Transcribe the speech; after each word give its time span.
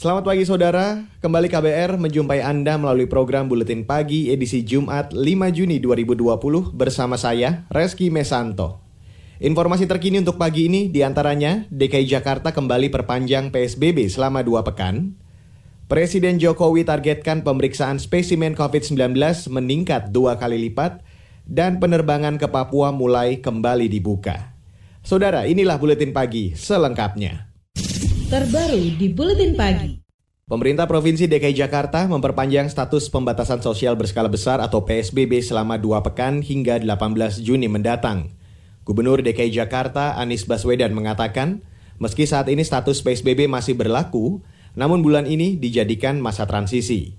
Selamat 0.00 0.32
pagi 0.32 0.48
saudara, 0.48 1.04
kembali 1.20 1.52
KBR 1.52 2.00
menjumpai 2.00 2.40
Anda 2.40 2.80
melalui 2.80 3.04
program 3.04 3.52
Buletin 3.52 3.84
Pagi 3.84 4.32
edisi 4.32 4.64
Jumat 4.64 5.12
5 5.12 5.20
Juni 5.52 5.76
2020 5.76 6.72
bersama 6.72 7.20
saya, 7.20 7.68
Reski 7.68 8.08
Mesanto. 8.08 8.80
Informasi 9.44 9.84
terkini 9.84 10.16
untuk 10.16 10.40
pagi 10.40 10.72
ini 10.72 10.88
di 10.88 11.04
antaranya 11.04 11.68
DKI 11.68 12.16
Jakarta 12.16 12.48
kembali 12.48 12.88
perpanjang 12.88 13.52
PSBB 13.52 14.08
selama 14.08 14.40
dua 14.40 14.64
pekan, 14.64 15.20
Presiden 15.84 16.40
Jokowi 16.40 16.88
targetkan 16.88 17.44
pemeriksaan 17.44 18.00
spesimen 18.00 18.56
COVID-19 18.56 19.20
meningkat 19.52 20.16
dua 20.16 20.40
kali 20.40 20.64
lipat, 20.64 21.04
dan 21.44 21.76
penerbangan 21.76 22.40
ke 22.40 22.48
Papua 22.48 22.88
mulai 22.88 23.44
kembali 23.44 23.84
dibuka. 23.92 24.56
Saudara, 25.04 25.44
inilah 25.44 25.76
Buletin 25.76 26.16
Pagi 26.16 26.56
selengkapnya 26.56 27.49
terbaru 28.30 28.94
di 28.94 29.10
Buletin 29.10 29.58
Pagi. 29.58 29.98
Pemerintah 30.46 30.86
Provinsi 30.86 31.26
DKI 31.26 31.66
Jakarta 31.66 32.06
memperpanjang 32.06 32.70
status 32.70 33.10
pembatasan 33.10 33.58
sosial 33.58 33.98
berskala 33.98 34.30
besar 34.30 34.62
atau 34.62 34.86
PSBB 34.86 35.42
selama 35.42 35.74
dua 35.82 35.98
pekan 36.06 36.38
hingga 36.38 36.78
18 36.78 37.42
Juni 37.42 37.66
mendatang. 37.66 38.30
Gubernur 38.86 39.18
DKI 39.18 39.50
Jakarta 39.50 40.14
Anies 40.14 40.46
Baswedan 40.46 40.94
mengatakan, 40.94 41.66
meski 41.98 42.22
saat 42.22 42.46
ini 42.46 42.62
status 42.62 43.02
PSBB 43.02 43.50
masih 43.50 43.74
berlaku, 43.74 44.46
namun 44.78 45.02
bulan 45.02 45.26
ini 45.26 45.58
dijadikan 45.58 46.22
masa 46.22 46.46
transisi. 46.46 47.18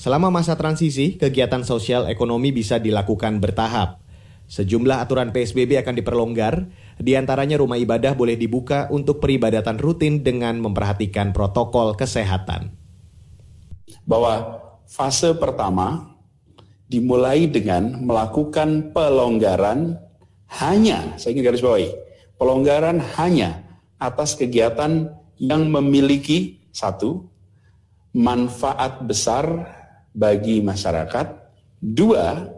Selama 0.00 0.32
masa 0.32 0.56
transisi, 0.56 1.20
kegiatan 1.20 1.68
sosial 1.68 2.08
ekonomi 2.08 2.48
bisa 2.48 2.80
dilakukan 2.80 3.44
bertahap. 3.44 4.00
Sejumlah 4.48 5.04
aturan 5.04 5.36
PSBB 5.36 5.84
akan 5.84 6.00
diperlonggar, 6.00 6.70
di 6.96 7.12
antaranya 7.12 7.60
rumah 7.60 7.76
ibadah 7.76 8.16
boleh 8.16 8.40
dibuka 8.40 8.88
untuk 8.88 9.20
peribadatan 9.20 9.76
rutin 9.76 10.24
dengan 10.24 10.56
memperhatikan 10.64 11.36
protokol 11.36 11.92
kesehatan. 11.92 12.72
Bahwa 14.08 14.64
fase 14.88 15.36
pertama 15.36 16.16
dimulai 16.88 17.50
dengan 17.50 18.00
melakukan 18.00 18.96
pelonggaran 18.96 20.00
hanya, 20.62 21.18
saya 21.20 21.36
ingin 21.36 21.44
garis 21.52 21.62
bawahi, 21.62 21.90
pelonggaran 22.40 23.02
hanya 23.18 23.66
atas 23.98 24.38
kegiatan 24.38 25.12
yang 25.36 25.68
memiliki 25.68 26.64
satu, 26.72 27.28
manfaat 28.16 29.04
besar 29.04 29.44
bagi 30.16 30.64
masyarakat, 30.64 31.26
dua, 31.82 32.48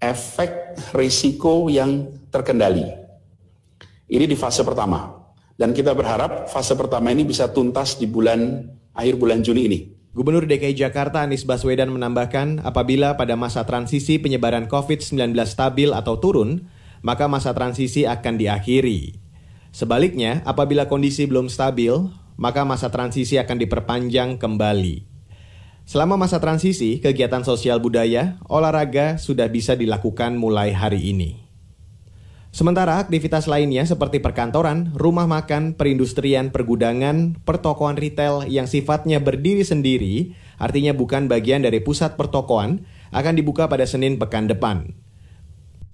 efek 0.00 0.80
risiko 0.96 1.68
yang 1.68 2.08
terkendali. 2.30 3.07
Ini 4.08 4.24
di 4.24 4.36
fase 4.40 4.64
pertama. 4.64 5.20
Dan 5.58 5.76
kita 5.76 5.92
berharap 5.92 6.48
fase 6.48 6.72
pertama 6.72 7.12
ini 7.12 7.28
bisa 7.28 7.52
tuntas 7.52 8.00
di 8.00 8.08
bulan 8.08 8.64
akhir 8.96 9.20
bulan 9.20 9.44
Juli 9.44 9.68
ini. 9.68 9.78
Gubernur 10.16 10.48
DKI 10.48 10.74
Jakarta 10.74 11.20
Anies 11.20 11.44
Baswedan 11.44 11.92
menambahkan 11.92 12.64
apabila 12.64 13.20
pada 13.20 13.36
masa 13.36 13.68
transisi 13.68 14.16
penyebaran 14.16 14.66
COVID-19 14.66 15.36
stabil 15.44 15.92
atau 15.92 16.16
turun, 16.16 16.66
maka 17.04 17.28
masa 17.28 17.52
transisi 17.52 18.08
akan 18.08 18.40
diakhiri. 18.40 19.20
Sebaliknya, 19.70 20.40
apabila 20.48 20.88
kondisi 20.88 21.28
belum 21.28 21.52
stabil, 21.52 21.92
maka 22.40 22.64
masa 22.64 22.88
transisi 22.88 23.36
akan 23.36 23.60
diperpanjang 23.60 24.40
kembali. 24.40 25.04
Selama 25.84 26.16
masa 26.16 26.40
transisi, 26.40 27.00
kegiatan 27.00 27.44
sosial 27.44 27.76
budaya, 27.78 28.40
olahraga 28.48 29.20
sudah 29.20 29.46
bisa 29.52 29.76
dilakukan 29.76 30.36
mulai 30.36 30.72
hari 30.72 31.12
ini. 31.12 31.47
Sementara 32.58 32.98
aktivitas 32.98 33.46
lainnya 33.46 33.86
seperti 33.86 34.18
perkantoran, 34.18 34.90
rumah 34.98 35.30
makan, 35.30 35.78
perindustrian, 35.78 36.50
pergudangan, 36.50 37.38
pertokoan 37.46 37.94
retail 37.94 38.42
yang 38.50 38.66
sifatnya 38.66 39.22
berdiri 39.22 39.62
sendiri, 39.62 40.34
artinya 40.58 40.90
bukan 40.90 41.30
bagian 41.30 41.62
dari 41.62 41.78
pusat 41.78 42.18
pertokoan, 42.18 42.82
akan 43.14 43.38
dibuka 43.38 43.70
pada 43.70 43.86
Senin 43.86 44.18
pekan 44.18 44.50
depan. 44.50 44.90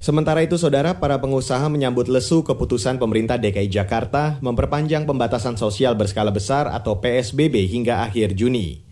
Sementara 0.00 0.40
itu, 0.40 0.56
saudara, 0.56 0.96
para 1.04 1.20
pengusaha 1.20 1.68
menyambut 1.68 2.08
lesu 2.08 2.40
keputusan 2.40 2.96
pemerintah 2.96 3.36
DKI 3.36 3.68
Jakarta 3.68 4.40
memperpanjang 4.40 5.04
pembatasan 5.04 5.60
sosial 5.60 5.92
berskala 6.00 6.32
besar 6.32 6.72
atau 6.72 6.96
PSBB 6.96 7.68
hingga 7.68 8.08
akhir 8.08 8.40
Juni. 8.40 8.88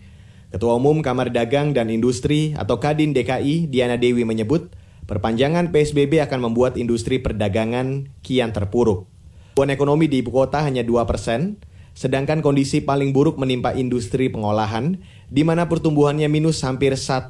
Ketua 0.53 0.77
Umum 0.77 1.01
Kamar 1.01 1.33
Dagang 1.33 1.73
dan 1.73 1.89
Industri 1.89 2.53
atau 2.53 2.77
Kadin 2.77 3.17
DKI 3.17 3.65
Diana 3.65 3.97
Dewi 3.97 4.21
menyebut, 4.29 4.69
perpanjangan 5.13 5.69
PSBB 5.69 6.25
akan 6.25 6.49
membuat 6.49 6.73
industri 6.73 7.21
perdagangan 7.21 8.09
kian 8.25 8.49
terpuruk. 8.49 9.05
Pertumbuhan 9.53 9.69
ekonomi 9.77 10.09
di 10.09 10.25
ibu 10.25 10.33
kota 10.33 10.65
hanya 10.65 10.81
2 10.81 11.05
persen, 11.05 11.61
sedangkan 11.93 12.41
kondisi 12.41 12.81
paling 12.81 13.13
buruk 13.13 13.37
menimpa 13.37 13.77
industri 13.77 14.33
pengolahan, 14.33 14.97
di 15.29 15.45
mana 15.45 15.69
pertumbuhannya 15.69 16.25
minus 16.33 16.65
hampir 16.65 16.97
1,5 16.97 17.29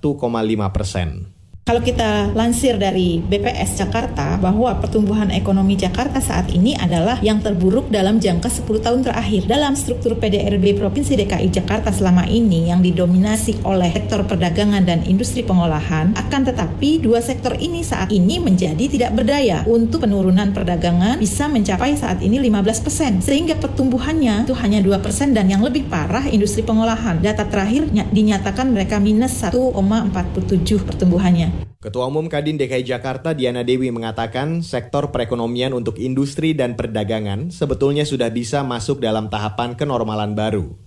persen. 0.72 1.33
Kalau 1.64 1.80
kita 1.80 2.36
lansir 2.36 2.76
dari 2.76 3.24
BPS 3.24 3.80
Jakarta 3.80 4.36
bahwa 4.36 4.76
pertumbuhan 4.84 5.32
ekonomi 5.32 5.80
Jakarta 5.80 6.20
saat 6.20 6.52
ini 6.52 6.76
adalah 6.76 7.24
yang 7.24 7.40
terburuk 7.40 7.88
dalam 7.88 8.20
jangka 8.20 8.52
10 8.52 8.84
tahun 8.84 9.00
terakhir. 9.08 9.48
Dalam 9.48 9.72
struktur 9.80 10.20
PDRB 10.20 10.76
Provinsi 10.76 11.16
DKI 11.16 11.48
Jakarta 11.56 11.88
selama 11.96 12.28
ini 12.28 12.68
yang 12.68 12.84
didominasi 12.84 13.64
oleh 13.64 13.96
sektor 13.96 14.28
perdagangan 14.28 14.84
dan 14.84 15.08
industri 15.08 15.40
pengolahan, 15.40 16.12
akan 16.20 16.42
tetapi 16.52 17.00
dua 17.00 17.24
sektor 17.24 17.56
ini 17.56 17.80
saat 17.80 18.12
ini 18.12 18.44
menjadi 18.44 18.84
tidak 18.84 19.16
berdaya 19.16 19.64
untuk 19.64 20.04
penurunan 20.04 20.52
perdagangan 20.52 21.16
bisa 21.16 21.48
mencapai 21.48 21.96
saat 21.96 22.20
ini 22.20 22.44
15%. 22.44 23.24
Sehingga 23.24 23.56
pertumbuhannya 23.56 24.44
itu 24.44 24.52
hanya 24.60 24.84
2% 24.84 25.32
dan 25.32 25.48
yang 25.48 25.64
lebih 25.64 25.88
parah 25.88 26.28
industri 26.28 26.60
pengolahan. 26.60 27.24
Data 27.24 27.48
terakhir 27.48 27.88
dinyatakan 27.88 28.68
mereka 28.68 29.00
minus 29.00 29.40
1,47 29.40 30.84
pertumbuhannya. 30.84 31.53
Ketua 31.84 32.08
Umum 32.08 32.32
Kadin 32.32 32.56
DKI 32.56 32.88
Jakarta 32.88 33.36
Diana 33.36 33.60
Dewi 33.60 33.92
mengatakan 33.92 34.64
sektor 34.64 35.12
perekonomian 35.12 35.76
untuk 35.76 36.00
industri 36.00 36.56
dan 36.56 36.80
perdagangan 36.80 37.52
sebetulnya 37.52 38.08
sudah 38.08 38.32
bisa 38.32 38.64
masuk 38.64 39.04
dalam 39.04 39.28
tahapan 39.28 39.76
kenormalan 39.76 40.32
baru. 40.32 40.80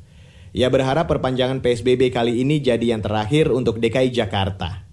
Ia 0.57 0.73
berharap 0.73 1.05
perpanjangan 1.05 1.61
PSBB 1.61 2.09
kali 2.09 2.41
ini 2.41 2.65
jadi 2.65 2.97
yang 2.97 3.05
terakhir 3.05 3.53
untuk 3.53 3.77
DKI 3.77 4.09
Jakarta. 4.09 4.89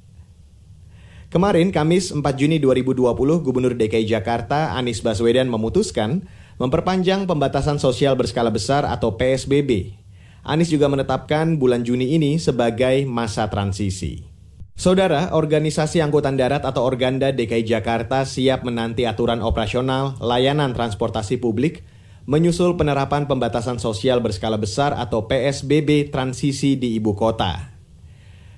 Kemarin, 1.31 1.72
Kamis 1.72 2.12
4 2.12 2.19
Juni 2.35 2.59
2020, 2.59 3.16
Gubernur 3.39 3.72
DKI 3.72 4.03
Jakarta 4.03 4.75
Anies 4.75 5.00
Baswedan 5.00 5.47
memutuskan 5.47 6.28
memperpanjang 6.59 7.25
pembatasan 7.25 7.79
sosial 7.79 8.19
berskala 8.19 8.51
besar 8.51 8.83
atau 8.83 9.16
PSBB. 9.16 9.95
Anies 10.44 10.67
juga 10.67 10.91
menetapkan 10.91 11.56
bulan 11.56 11.88
Juni 11.88 12.12
ini 12.12 12.35
sebagai 12.44 13.07
masa 13.07 13.47
transisi. 13.47 14.32
Saudara, 14.73 15.29
Organisasi 15.38 16.01
Angkutan 16.01 16.34
Darat 16.34 16.66
atau 16.66 16.81
Organda 16.81 17.29
DKI 17.29 17.61
Jakarta 17.61 18.25
siap 18.25 18.66
menanti 18.66 19.06
aturan 19.06 19.45
operasional 19.45 20.17
layanan 20.17 20.73
transportasi 20.73 21.38
publik 21.38 21.85
menyusul 22.25 22.73
penerapan 22.73 23.29
pembatasan 23.29 23.78
sosial 23.78 24.17
berskala 24.25 24.57
besar 24.57 24.97
atau 24.97 25.29
PSBB 25.29 26.09
transisi 26.09 26.73
di 26.73 26.97
ibu 26.97 27.13
kota. 27.13 27.69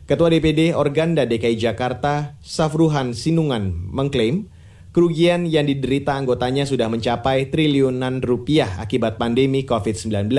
Ketua 0.07 0.31
DPD 0.31 0.71
Organda 0.71 1.27
DKI 1.27 1.59
Jakarta, 1.59 2.39
Safruhan 2.39 3.11
Sinungan, 3.11 3.75
mengklaim 3.91 4.47
kerugian 4.95 5.43
yang 5.43 5.67
diderita 5.67 6.15
anggotanya 6.15 6.63
sudah 6.63 6.87
mencapai 6.87 7.51
triliunan 7.51 8.23
rupiah 8.23 8.79
akibat 8.79 9.19
pandemi 9.19 9.67
COVID-19. 9.67 10.31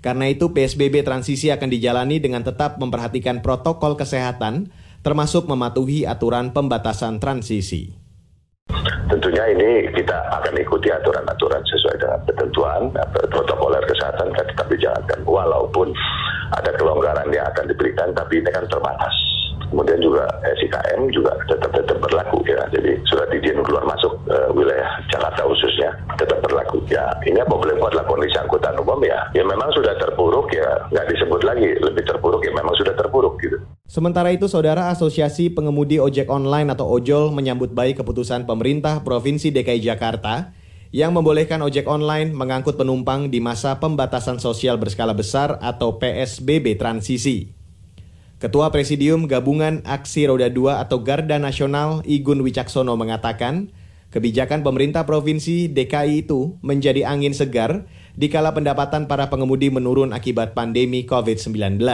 Karena 0.00 0.32
itu 0.32 0.56
PSBB 0.56 1.04
transisi 1.04 1.52
akan 1.52 1.68
dijalani 1.68 2.16
dengan 2.20 2.40
tetap 2.40 2.80
memperhatikan 2.80 3.44
protokol 3.44 4.00
kesehatan 4.00 4.72
termasuk 5.00 5.48
mematuhi 5.48 6.04
aturan 6.04 6.52
pembatasan 6.52 7.20
transisi. 7.20 7.92
Tentunya 9.10 9.44
ini 9.50 9.90
kita 9.90 10.18
akan 10.40 10.54
ikuti 10.60 10.88
aturan-aturan 10.88 11.60
sesuai 11.66 11.96
dengan 11.98 12.20
ketentuan 12.24 12.82
protokoler 13.28 13.82
kesehatan 13.84 14.30
kan 14.30 14.44
tetap 14.46 14.66
dijalankan 14.70 15.20
walaupun 15.26 15.90
ada 16.54 16.70
kelonggaran 16.78 17.28
yang 17.34 17.44
akan 17.50 17.66
diberikan 17.66 18.14
tapi 18.14 18.38
ini 18.38 18.50
kan 18.54 18.64
terbatas. 18.70 19.29
Kemudian 19.70 20.02
juga 20.02 20.26
SIKM 20.58 21.08
juga 21.14 21.32
tetap 21.46 21.70
tetap 21.70 21.98
berlaku 22.02 22.42
ya. 22.44 22.60
Jadi 22.74 22.98
surat 23.06 23.30
izin 23.30 23.62
keluar 23.62 23.86
masuk 23.86 24.18
uh, 24.26 24.50
wilayah 24.52 24.98
Jakarta 25.08 25.46
khususnya 25.46 25.94
tetap 26.18 26.42
berlaku. 26.42 26.82
Ya 26.90 27.06
ini 27.24 27.38
apa 27.38 27.54
boleh 27.54 27.78
buat 27.78 27.94
kondisi 28.10 28.36
angkutan 28.36 28.74
umum 28.82 28.98
ya. 29.06 29.30
Ya 29.32 29.46
memang 29.46 29.70
sudah 29.72 29.94
terpuruk 29.96 30.50
ya 30.50 30.66
nggak 30.90 31.06
disebut 31.14 31.40
lagi 31.46 31.70
lebih 31.78 32.02
terpuruk 32.02 32.42
ya 32.42 32.52
memang 32.52 32.74
sudah 32.76 32.94
terpuruk 32.98 33.38
gitu. 33.38 33.56
Sementara 33.90 34.30
itu, 34.30 34.46
Saudara 34.46 34.86
Asosiasi 34.94 35.50
Pengemudi 35.50 35.98
Ojek 35.98 36.30
Online 36.30 36.70
atau 36.70 36.86
OJOL 36.86 37.34
menyambut 37.34 37.74
baik 37.74 37.98
keputusan 37.98 38.46
pemerintah 38.46 39.02
Provinsi 39.02 39.50
DKI 39.50 39.82
Jakarta 39.82 40.54
yang 40.90 41.14
membolehkan 41.14 41.62
ojek 41.62 41.86
online 41.86 42.34
mengangkut 42.34 42.74
penumpang 42.74 43.30
di 43.30 43.38
masa 43.38 43.78
pembatasan 43.78 44.42
sosial 44.42 44.74
berskala 44.74 45.14
besar 45.14 45.58
atau 45.62 45.98
PSBB 46.02 46.74
transisi. 46.78 47.59
Ketua 48.40 48.72
Presidium 48.72 49.28
Gabungan 49.28 49.84
Aksi 49.84 50.24
Roda 50.24 50.48
2 50.48 50.80
atau 50.80 51.04
Garda 51.04 51.36
Nasional 51.36 52.00
Igun 52.08 52.40
Wicaksono 52.40 52.96
mengatakan, 52.96 53.68
kebijakan 54.08 54.64
pemerintah 54.64 55.04
Provinsi 55.04 55.68
DKI 55.68 56.24
itu 56.24 56.56
menjadi 56.64 57.04
angin 57.04 57.36
segar 57.36 57.84
dikala 58.16 58.56
pendapatan 58.56 59.12
para 59.12 59.28
pengemudi 59.28 59.68
menurun 59.68 60.16
akibat 60.16 60.56
pandemi 60.56 61.04
COVID-19. 61.04 61.84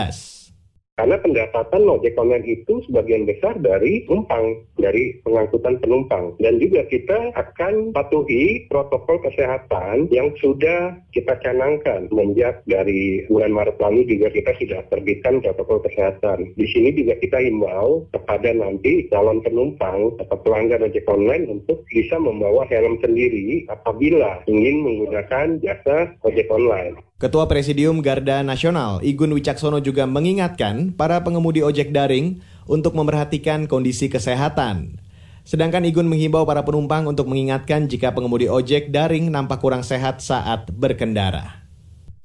Karena 0.96 1.20
pendapatan 1.20 1.84
ojek 1.93 2.16
online 2.16 2.48
itu 2.48 2.81
sebagian 2.88 3.28
besar 3.28 3.52
dari 3.60 4.08
penumpang, 4.08 4.64
dari 4.81 5.12
pengangkutan 5.28 5.76
penumpang. 5.84 6.32
Dan 6.40 6.56
juga 6.56 6.88
kita 6.88 7.37
akan 7.37 7.93
patuhi 7.93 8.64
protokol 8.72 9.20
kesehatan 9.20 10.08
yang 10.08 10.32
sudah 10.40 10.96
kita 11.12 11.37
canangkan. 11.44 12.08
Sejak 12.08 12.64
dari 12.69 13.25
bulan 13.32 13.52
Maret 13.52 13.81
lalu 13.81 14.04
juga 14.08 14.28
kita 14.28 14.52
sudah 14.60 14.81
terbitkan 14.93 15.40
protokol 15.40 15.81
kesehatan. 15.84 16.52
Di 16.56 16.66
sini 16.69 16.93
juga 16.93 17.16
kita 17.20 17.44
himbau 17.44 18.04
kepada 18.12 18.52
nanti 18.52 19.08
calon 19.08 19.40
penumpang 19.40 20.16
atau 20.20 20.37
pelanggan 20.44 20.84
ojek 20.84 21.08
online 21.08 21.49
untuk 21.49 21.81
bisa 21.88 22.20
membawa 22.20 22.69
helm 22.69 23.00
sendiri 23.00 23.64
apabila 23.72 24.44
ingin 24.49 24.84
menggunakan 24.84 25.60
jasa 25.64 26.12
ojek 26.28 26.49
online. 26.52 27.00
Ketua 27.16 27.48
Presidium 27.48 28.04
Garda 28.04 28.44
Nasional 28.44 29.00
Igun 29.00 29.32
Wicaksono 29.32 29.80
juga 29.80 30.04
mengingatkan 30.04 30.92
para 30.92 31.24
pengemudi 31.24 31.64
ojek 31.64 31.88
daring 31.88 32.44
untuk 32.68 32.92
memerhatikan 32.92 33.64
kondisi 33.64 34.12
kesehatan. 34.12 35.00
Sedangkan 35.40 35.88
Igun 35.88 36.12
menghimbau 36.12 36.44
para 36.44 36.60
penumpang 36.60 37.08
untuk 37.08 37.32
mengingatkan 37.32 37.88
jika 37.88 38.12
pengemudi 38.12 38.52
ojek 38.52 38.92
daring 38.92 39.32
nampak 39.32 39.64
kurang 39.64 39.80
sehat 39.80 40.20
saat 40.20 40.68
berkendara. 40.76 41.64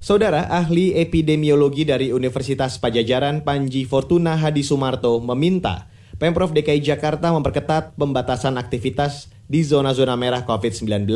Saudara 0.03 0.51
ahli 0.51 0.91
epidemiologi 0.99 1.87
dari 1.87 2.11
Universitas 2.11 2.75
Pajajaran 2.75 3.47
Panji 3.47 3.87
Fortuna 3.87 4.35
Hadi 4.35 4.59
Sumarto 4.59 5.23
meminta 5.23 5.87
Pemprov 6.19 6.51
DKI 6.51 6.83
Jakarta 6.83 7.31
memperketat 7.31 7.95
pembatasan 7.95 8.59
aktivitas 8.59 9.31
di 9.47 9.63
zona-zona 9.63 10.19
merah 10.19 10.43
COVID-19 10.43 11.07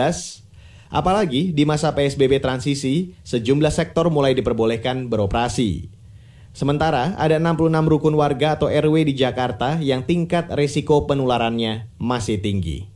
Apalagi 0.95 1.51
di 1.51 1.67
masa 1.67 1.91
PSBB 1.91 2.39
transisi, 2.39 3.19
sejumlah 3.27 3.67
sektor 3.67 4.07
mulai 4.07 4.31
diperbolehkan 4.31 5.11
beroperasi. 5.11 5.91
Sementara 6.55 7.19
ada 7.19 7.35
66 7.35 7.67
rukun 7.83 8.15
warga 8.15 8.55
atau 8.55 8.71
RW 8.71 9.11
di 9.11 9.19
Jakarta 9.19 9.75
yang 9.83 10.07
tingkat 10.07 10.47
resiko 10.55 11.03
penularannya 11.03 11.91
masih 11.99 12.39
tinggi. 12.39 12.87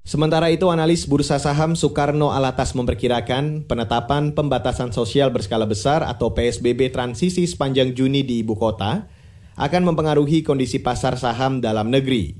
Sementara 0.00 0.48
itu 0.48 0.72
analis 0.72 1.04
Bursa 1.04 1.36
Saham 1.36 1.76
Soekarno 1.76 2.32
Alatas 2.32 2.72
memperkirakan 2.72 3.68
penetapan 3.68 4.32
pembatasan 4.32 4.96
sosial 4.96 5.28
berskala 5.28 5.68
besar 5.68 6.08
atau 6.08 6.32
PSBB 6.32 6.88
transisi 6.88 7.44
sepanjang 7.44 7.92
Juni 7.92 8.24
di 8.24 8.40
ibu 8.40 8.56
kota 8.56 9.12
akan 9.60 9.82
mempengaruhi 9.92 10.40
kondisi 10.40 10.80
pasar 10.80 11.20
saham 11.20 11.60
dalam 11.60 11.92
negeri. 11.92 12.32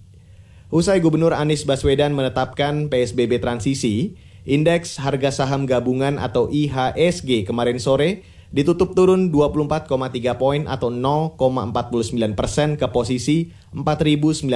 Usai 0.73 1.05
Gubernur 1.05 1.37
Anies 1.37 1.69
Baswedan 1.69 2.17
menetapkan 2.17 2.89
PSBB 2.89 3.45
transisi, 3.45 4.17
Indeks 4.47 5.03
harga 5.03 5.35
saham 5.35 5.67
gabungan 5.67 6.23
atau 6.23 6.47
IHSG 6.47 7.51
kemarin 7.51 7.83
sore 7.83 8.23
ditutup 8.55 8.95
turun 8.95 9.35
24,3 9.35 9.91
poin 10.39 10.71
atau 10.71 10.87
0,49 10.87 12.15
persen 12.39 12.79
ke 12.79 12.87
posisi 12.95 13.51
4.916. 13.75 14.47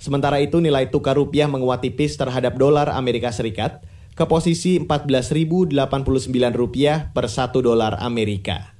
Sementara 0.00 0.40
itu 0.40 0.58
nilai 0.58 0.88
tukar 0.88 1.20
rupiah 1.20 1.46
menguat 1.52 1.84
tipis 1.84 2.16
terhadap 2.16 2.56
dolar 2.56 2.88
Amerika 2.96 3.28
Serikat 3.28 3.84
ke 4.16 4.24
posisi 4.24 4.80
14.089 4.80 5.76
rupiah 6.56 7.12
per 7.12 7.28
1 7.28 7.60
dolar 7.60 8.00
Amerika. 8.00 8.72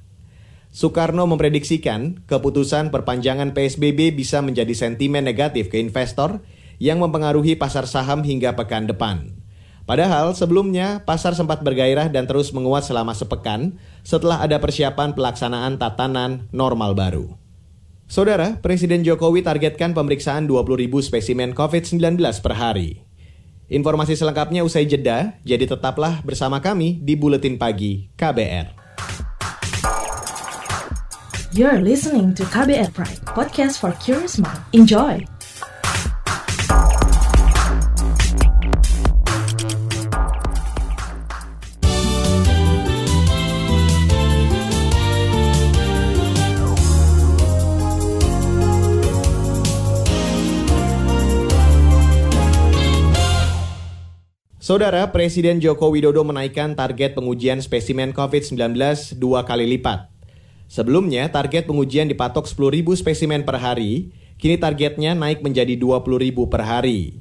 Soekarno 0.73 1.29
memprediksikan 1.29 2.25
keputusan 2.25 2.89
perpanjangan 2.89 3.53
PSBB 3.53 4.09
bisa 4.17 4.41
menjadi 4.41 4.73
sentimen 4.73 5.21
negatif 5.21 5.69
ke 5.69 5.77
investor 5.77 6.41
yang 6.77 7.01
mempengaruhi 7.01 7.57
pasar 7.57 7.89
saham 7.89 8.21
hingga 8.21 8.55
pekan 8.57 8.85
depan. 8.89 9.43
Padahal 9.83 10.31
sebelumnya 10.31 11.03
pasar 11.03 11.35
sempat 11.35 11.59
bergairah 11.59 12.07
dan 12.07 12.23
terus 12.23 12.55
menguat 12.55 12.87
selama 12.87 13.11
sepekan 13.11 13.75
setelah 14.07 14.39
ada 14.39 14.55
persiapan 14.55 15.11
pelaksanaan 15.11 15.75
tatanan 15.75 16.47
normal 16.55 16.95
baru. 16.95 17.35
Saudara, 18.07 18.61
Presiden 18.63 19.03
Jokowi 19.03 19.43
targetkan 19.43 19.91
pemeriksaan 19.91 20.47
20.000 20.47 20.87
spesimen 21.03 21.51
COVID-19 21.51 22.19
per 22.39 22.53
hari. 22.55 23.03
Informasi 23.67 24.13
selengkapnya 24.15 24.61
usai 24.63 24.87
jeda, 24.87 25.39
jadi 25.43 25.65
tetaplah 25.67 26.21
bersama 26.23 26.61
kami 26.63 27.01
di 27.01 27.17
Buletin 27.17 27.57
Pagi 27.57 28.11
KBR. 28.15 28.83
You're 31.53 31.81
listening 31.81 32.33
to 32.37 32.43
KBR 32.49 32.93
Pride, 32.95 33.21
podcast 33.29 33.77
for 33.77 33.91
curious 33.99 34.39
mind. 34.39 34.61
Enjoy! 34.73 35.21
Saudara, 54.63 55.11
Presiden 55.11 55.59
Joko 55.59 55.91
Widodo 55.91 56.23
menaikkan 56.23 56.71
target 56.71 57.19
pengujian 57.19 57.59
spesimen 57.59 58.15
COVID-19 58.15 58.79
dua 59.19 59.43
kali 59.43 59.67
lipat. 59.67 60.07
Sebelumnya, 60.71 61.27
target 61.27 61.67
pengujian 61.67 62.07
dipatok 62.07 62.47
10.000 62.47 62.87
spesimen 62.95 63.43
per 63.43 63.59
hari, 63.59 64.15
kini 64.39 64.55
targetnya 64.55 65.19
naik 65.19 65.43
menjadi 65.43 65.75
20.000 65.75 66.47
per 66.47 66.63
hari. 66.63 67.19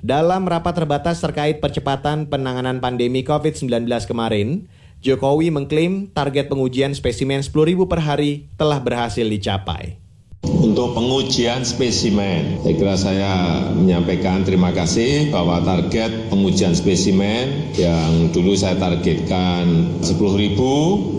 Dalam 0.00 0.48
rapat 0.48 0.80
terbatas 0.80 1.20
terkait 1.20 1.60
percepatan 1.60 2.24
penanganan 2.24 2.80
pandemi 2.80 3.20
COVID-19 3.20 3.84
kemarin, 4.08 4.64
Jokowi 5.04 5.52
mengklaim 5.52 6.08
target 6.16 6.48
pengujian 6.48 6.96
spesimen 6.96 7.44
10.000 7.44 7.84
per 7.84 8.00
hari 8.00 8.48
telah 8.56 8.80
berhasil 8.80 9.28
dicapai. 9.28 10.07
Untuk 10.46 10.94
pengujian 10.94 11.66
spesimen, 11.66 12.62
saya 12.62 12.74
kira 12.78 12.94
saya 12.94 13.32
menyampaikan 13.74 14.46
terima 14.46 14.70
kasih 14.70 15.34
bahwa 15.34 15.58
target 15.66 16.30
pengujian 16.30 16.78
spesimen 16.78 17.74
yang 17.74 18.30
dulu 18.30 18.54
saya 18.54 18.78
targetkan 18.78 19.98
10 19.98 20.14
ribu, 20.38 20.74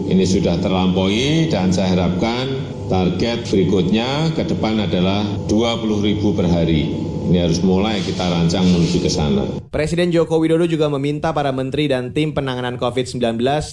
ini 0.08 0.24
sudah 0.24 0.64
terlampaui 0.64 1.52
dan 1.52 1.76
saya 1.76 2.00
harapkan 2.00 2.48
target 2.88 3.44
berikutnya 3.52 4.32
ke 4.40 4.48
depan 4.48 4.88
adalah 4.88 5.28
20 5.52 6.00
ribu 6.00 6.32
per 6.32 6.48
hari. 6.48 6.88
Ini 7.28 7.44
harus 7.44 7.60
mulai 7.60 8.00
kita 8.00 8.24
rancang 8.24 8.64
menuju 8.72 9.04
ke 9.04 9.12
sana. 9.12 9.46
Presiden 9.68 10.16
Joko 10.16 10.40
Widodo 10.40 10.64
juga 10.64 10.88
meminta 10.88 11.36
para 11.36 11.52
menteri 11.52 11.92
dan 11.92 12.16
tim 12.16 12.32
penanganan 12.32 12.80
COVID-19 12.80 13.20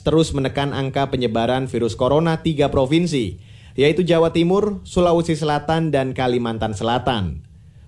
terus 0.03 0.35
menekan 0.35 0.75
angka 0.75 1.07
penyebaran 1.09 1.71
virus 1.71 1.95
corona 1.95 2.43
tiga 2.43 2.69
provinsi 2.69 3.46
yaitu 3.77 4.03
Jawa 4.03 4.33
Timur, 4.33 4.81
Sulawesi 4.83 5.37
Selatan, 5.37 5.93
dan 5.93 6.17
Kalimantan 6.17 6.73
Selatan. 6.73 7.45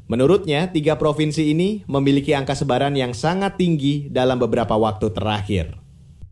Menurutnya, 0.08 0.68
tiga 0.68 1.00
provinsi 1.00 1.52
ini 1.52 1.84
memiliki 1.88 2.32
angka 2.36 2.56
sebaran 2.56 2.96
yang 2.96 3.16
sangat 3.16 3.56
tinggi 3.56 4.08
dalam 4.08 4.40
beberapa 4.40 4.76
waktu 4.76 5.12
terakhir. 5.12 5.76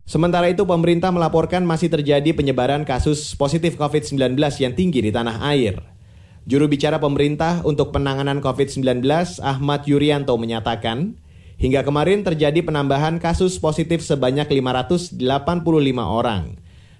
Sementara 0.07 0.47
itu, 0.49 0.63
pemerintah 0.63 1.11
melaporkan 1.11 1.65
masih 1.65 1.91
terjadi 1.91 2.31
penyebaran 2.31 2.87
kasus 2.87 3.35
positif 3.35 3.75
COVID-19 3.75 4.37
yang 4.61 4.73
tinggi 4.73 5.03
di 5.03 5.11
tanah 5.11 5.43
air. 5.51 5.83
Juru 6.47 6.71
bicara 6.71 6.95
pemerintah 6.97 7.59
untuk 7.67 7.91
penanganan 7.91 8.39
COVID-19, 8.39 9.03
Ahmad 9.43 9.83
Yuryanto 9.83 10.33
menyatakan, 10.39 11.19
hingga 11.59 11.83
kemarin 11.83 12.23
terjadi 12.23 12.63
penambahan 12.63 13.19
kasus 13.19 13.59
positif 13.59 13.99
sebanyak 14.05 14.47
585 14.47 15.17
orang 16.01 16.55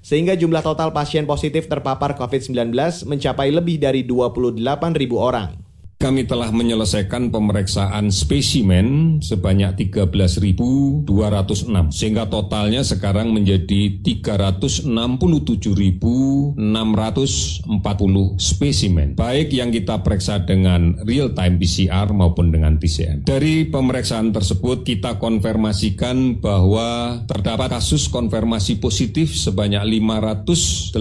sehingga 0.08 0.40
jumlah 0.40 0.64
total 0.64 0.96
pasien 0.96 1.28
positif 1.28 1.68
terpapar 1.68 2.16
COVID-19 2.16 2.72
mencapai 3.12 3.52
lebih 3.52 3.76
dari 3.76 4.08
28 4.08 4.56
ribu 4.96 5.20
orang. 5.20 5.67
Kami 6.08 6.24
telah 6.24 6.56
menyelesaikan 6.56 7.36
pemeriksaan 7.36 8.16
spesimen 8.16 9.20
sebanyak 9.20 9.92
13.206 9.92 11.04
sehingga 11.92 12.32
totalnya 12.32 12.80
sekarang 12.80 13.36
menjadi 13.36 14.00
367.640 14.88 16.56
spesimen. 18.40 19.20
Baik 19.20 19.52
yang 19.52 19.68
kita 19.68 20.00
periksa 20.00 20.48
dengan 20.48 20.96
real 21.04 21.36
time 21.36 21.60
PCR 21.60 22.08
maupun 22.16 22.56
dengan 22.56 22.80
TCM. 22.80 23.28
Dari 23.28 23.68
pemeriksaan 23.68 24.32
tersebut 24.32 24.88
kita 24.88 25.20
konfirmasikan 25.20 26.40
bahwa 26.40 27.20
terdapat 27.28 27.84
kasus 27.84 28.08
konfirmasi 28.08 28.80
positif 28.80 29.36
sebanyak 29.36 29.84
585 29.84 30.96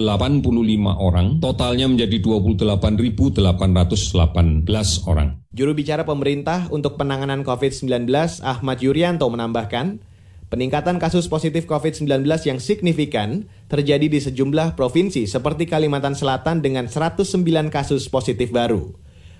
orang, 0.99 1.39
totalnya 1.39 1.87
menjadi 1.87 2.19
28.818 2.19 4.96
orang. 5.05 5.43
Juru 5.53 5.77
bicara 5.77 6.01
pemerintah 6.07 6.65
untuk 6.73 6.97
penanganan 6.97 7.45
COVID-19 7.45 8.09
Ahmad 8.41 8.81
Yuryanto 8.81 9.29
menambahkan, 9.29 10.01
peningkatan 10.47 10.97
kasus 10.97 11.27
positif 11.27 11.67
COVID-19 11.67 12.23
yang 12.47 12.57
signifikan 12.57 13.45
terjadi 13.67 14.07
di 14.07 14.17
sejumlah 14.23 14.79
provinsi 14.79 15.27
seperti 15.27 15.67
Kalimantan 15.67 16.15
Selatan 16.15 16.63
dengan 16.63 16.87
109 16.87 17.43
kasus 17.67 18.07
positif 18.07 18.49
baru. 18.49 18.95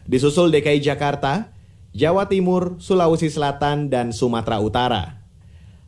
Disusul 0.05 0.51
DKI 0.51 0.83
Jakarta, 0.83 1.51
Jawa 1.95 2.27
Timur, 2.27 2.77
Sulawesi 2.77 3.31
Selatan, 3.31 3.89
dan 3.89 4.11
Sumatera 4.11 4.61
Utara. 4.61 5.23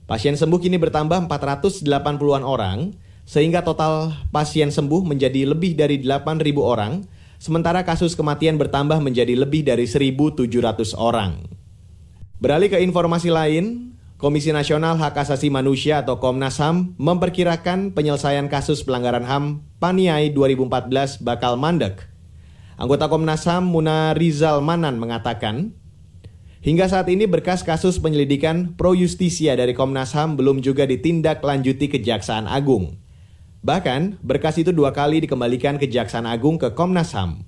Pasien 0.10 0.34
sembuh 0.34 0.58
kini 0.58 0.82
bertambah 0.82 1.30
480-an 1.30 2.42
orang, 2.42 2.98
sehingga 3.30 3.62
total 3.62 4.18
pasien 4.34 4.74
sembuh 4.74 5.06
menjadi 5.06 5.46
lebih 5.46 5.78
dari 5.78 6.02
8.000 6.02 6.58
orang, 6.58 7.06
sementara 7.40 7.88
kasus 7.88 8.14
kematian 8.14 8.60
bertambah 8.60 9.00
menjadi 9.00 9.34
lebih 9.34 9.64
dari 9.66 9.88
1.700 9.88 10.52
orang. 11.00 11.48
Beralih 12.38 12.70
ke 12.72 12.80
informasi 12.84 13.32
lain, 13.32 13.96
Komisi 14.20 14.52
Nasional 14.52 15.00
Hak 15.00 15.16
Asasi 15.16 15.48
Manusia 15.48 16.04
atau 16.04 16.20
Komnas 16.20 16.60
HAM 16.60 17.00
memperkirakan 17.00 17.96
penyelesaian 17.96 18.52
kasus 18.52 18.84
pelanggaran 18.84 19.24
HAM 19.24 19.64
Paniai 19.80 20.36
2014 20.36 21.24
bakal 21.24 21.56
mandek. 21.56 22.04
Anggota 22.76 23.08
Komnas 23.08 23.48
HAM 23.48 23.72
Muna 23.72 24.12
Rizal 24.12 24.60
Manan 24.60 25.00
mengatakan, 25.00 25.72
hingga 26.60 26.92
saat 26.92 27.08
ini 27.08 27.32
berkas 27.32 27.64
kasus 27.64 27.96
penyelidikan 28.04 28.76
pro 28.76 28.92
justisia 28.92 29.56
dari 29.56 29.72
Komnas 29.72 30.12
HAM 30.12 30.36
belum 30.36 30.60
juga 30.60 30.84
ditindaklanjuti 30.84 31.88
Kejaksaan 31.88 32.48
Agung. 32.52 33.00
Bahkan, 33.60 34.24
berkas 34.24 34.56
itu 34.56 34.72
dua 34.72 34.96
kali 34.96 35.20
dikembalikan 35.28 35.76
ke 35.76 35.92
Jaksan 35.92 36.24
Agung 36.24 36.56
ke 36.56 36.72
Komnas 36.72 37.12
HAM. 37.12 37.44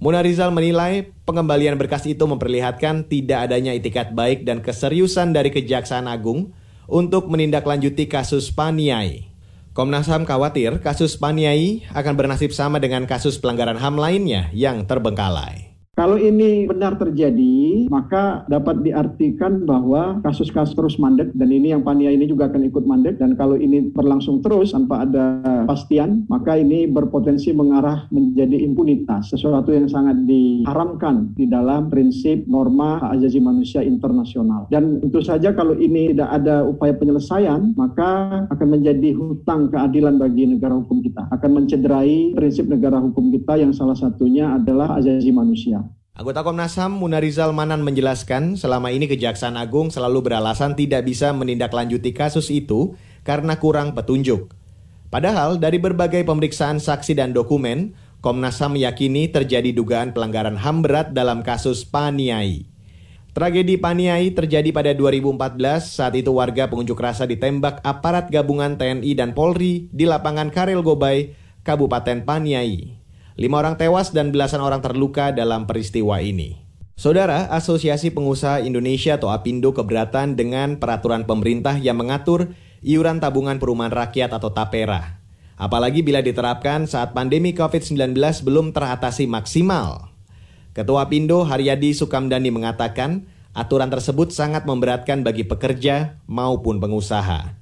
Muna 0.00 0.24
Rizal 0.24 0.52
menilai 0.52 1.12
pengembalian 1.24 1.76
berkas 1.76 2.04
itu 2.08 2.24
memperlihatkan 2.24 3.08
tidak 3.08 3.48
adanya 3.48 3.72
itikat 3.72 4.12
baik 4.12 4.44
dan 4.48 4.64
keseriusan 4.64 5.36
dari 5.36 5.52
Kejaksaan 5.52 6.08
Agung 6.08 6.56
untuk 6.88 7.28
menindaklanjuti 7.28 8.08
kasus 8.08 8.48
Paniai. 8.52 9.28
Komnas 9.76 10.08
HAM 10.08 10.24
khawatir 10.24 10.80
kasus 10.80 11.20
Paniai 11.20 11.84
akan 11.92 12.16
bernasib 12.16 12.56
sama 12.56 12.80
dengan 12.80 13.04
kasus 13.04 13.36
pelanggaran 13.36 13.76
HAM 13.76 14.00
lainnya 14.00 14.48
yang 14.56 14.88
terbengkalai. 14.88 15.75
Kalau 15.96 16.20
ini 16.20 16.68
benar 16.68 17.00
terjadi, 17.00 17.88
maka 17.88 18.44
dapat 18.52 18.84
diartikan 18.84 19.64
bahwa 19.64 20.20
kasus-kasus 20.20 20.76
terus 20.76 21.00
mandek 21.00 21.32
dan 21.32 21.48
ini 21.48 21.72
yang 21.72 21.88
pania 21.88 22.12
ini 22.12 22.28
juga 22.28 22.52
akan 22.52 22.68
ikut 22.68 22.84
mandek 22.84 23.16
dan 23.16 23.32
kalau 23.32 23.56
ini 23.56 23.88
berlangsung 23.96 24.44
terus 24.44 24.76
tanpa 24.76 25.08
ada 25.08 25.40
pastian, 25.64 26.28
maka 26.28 26.60
ini 26.60 26.84
berpotensi 26.84 27.48
mengarah 27.56 28.04
menjadi 28.12 28.60
impunitas, 28.60 29.32
sesuatu 29.32 29.72
yang 29.72 29.88
sangat 29.88 30.20
diharamkan 30.28 31.32
di 31.32 31.48
dalam 31.48 31.88
prinsip 31.88 32.44
norma 32.44 33.00
hak 33.00 33.16
asasi 33.16 33.40
manusia 33.40 33.80
internasional. 33.80 34.68
Dan 34.68 35.00
tentu 35.00 35.24
saja 35.24 35.56
kalau 35.56 35.80
ini 35.80 36.12
tidak 36.12 36.28
ada 36.28 36.60
upaya 36.68 36.92
penyelesaian, 36.92 37.72
maka 37.72 38.44
akan 38.52 38.68
menjadi 38.68 39.16
hutang 39.16 39.72
keadilan 39.72 40.20
bagi 40.20 40.44
negara 40.44 40.76
hukum 40.76 41.00
kita, 41.00 41.24
akan 41.32 41.64
mencederai 41.64 42.36
prinsip 42.36 42.68
negara 42.68 43.00
hukum 43.00 43.32
kita 43.32 43.56
yang 43.64 43.72
salah 43.72 43.96
satunya 43.96 44.60
adalah 44.60 45.00
asasi 45.00 45.32
manusia. 45.32 45.86
Anggota 46.16 46.40
Komnas 46.40 46.80
HAM 46.80 46.96
Munarizal 46.96 47.52
Manan 47.52 47.84
menjelaskan 47.84 48.56
selama 48.56 48.88
ini 48.88 49.04
Kejaksaan 49.04 49.60
Agung 49.60 49.92
selalu 49.92 50.24
beralasan 50.24 50.72
tidak 50.72 51.04
bisa 51.04 51.28
menindaklanjuti 51.36 52.16
kasus 52.16 52.48
itu 52.48 52.96
karena 53.20 53.60
kurang 53.60 53.92
petunjuk. 53.92 54.48
Padahal 55.12 55.60
dari 55.60 55.76
berbagai 55.76 56.24
pemeriksaan 56.24 56.80
saksi 56.80 57.20
dan 57.20 57.36
dokumen, 57.36 57.92
Komnas 58.24 58.56
HAM 58.64 58.80
meyakini 58.80 59.28
terjadi 59.28 59.76
dugaan 59.76 60.16
pelanggaran 60.16 60.56
HAM 60.56 60.88
berat 60.88 61.12
dalam 61.12 61.44
kasus 61.44 61.84
Paniai. 61.84 62.64
Tragedi 63.36 63.76
Paniai 63.76 64.32
terjadi 64.32 64.72
pada 64.72 64.96
2014 64.96 66.00
saat 66.00 66.16
itu 66.16 66.32
warga 66.32 66.64
pengunjuk 66.72 66.96
rasa 66.96 67.28
ditembak 67.28 67.84
aparat 67.84 68.32
gabungan 68.32 68.80
TNI 68.80 69.12
dan 69.12 69.36
Polri 69.36 69.92
di 69.92 70.08
lapangan 70.08 70.48
Karel 70.48 70.80
Gobay, 70.80 71.36
Kabupaten 71.60 72.24
Paniai. 72.24 73.04
Lima 73.36 73.60
orang 73.60 73.76
tewas 73.76 74.16
dan 74.16 74.32
belasan 74.32 74.64
orang 74.64 74.80
terluka 74.80 75.28
dalam 75.28 75.68
peristiwa 75.68 76.24
ini. 76.24 76.56
Saudara, 76.96 77.52
Asosiasi 77.52 78.08
Pengusaha 78.08 78.64
Indonesia 78.64 79.20
atau 79.20 79.28
APindo 79.28 79.76
keberatan 79.76 80.40
dengan 80.40 80.80
peraturan 80.80 81.28
pemerintah 81.28 81.76
yang 81.76 82.00
mengatur 82.00 82.56
iuran 82.80 83.20
tabungan 83.20 83.60
perumahan 83.60 83.92
rakyat 83.92 84.32
atau 84.32 84.48
TAPERA. 84.48 85.20
Apalagi 85.60 86.00
bila 86.00 86.24
diterapkan 86.24 86.88
saat 86.88 87.12
pandemi 87.12 87.52
COVID-19 87.52 88.16
belum 88.40 88.72
teratasi 88.72 89.28
maksimal. 89.28 90.08
Ketua 90.72 91.04
Pindo 91.12 91.44
Haryadi 91.44 91.92
Sukamdani 91.92 92.48
mengatakan, 92.48 93.28
aturan 93.52 93.92
tersebut 93.92 94.32
sangat 94.32 94.64
memberatkan 94.64 95.20
bagi 95.20 95.44
pekerja 95.44 96.24
maupun 96.24 96.80
pengusaha. 96.80 97.52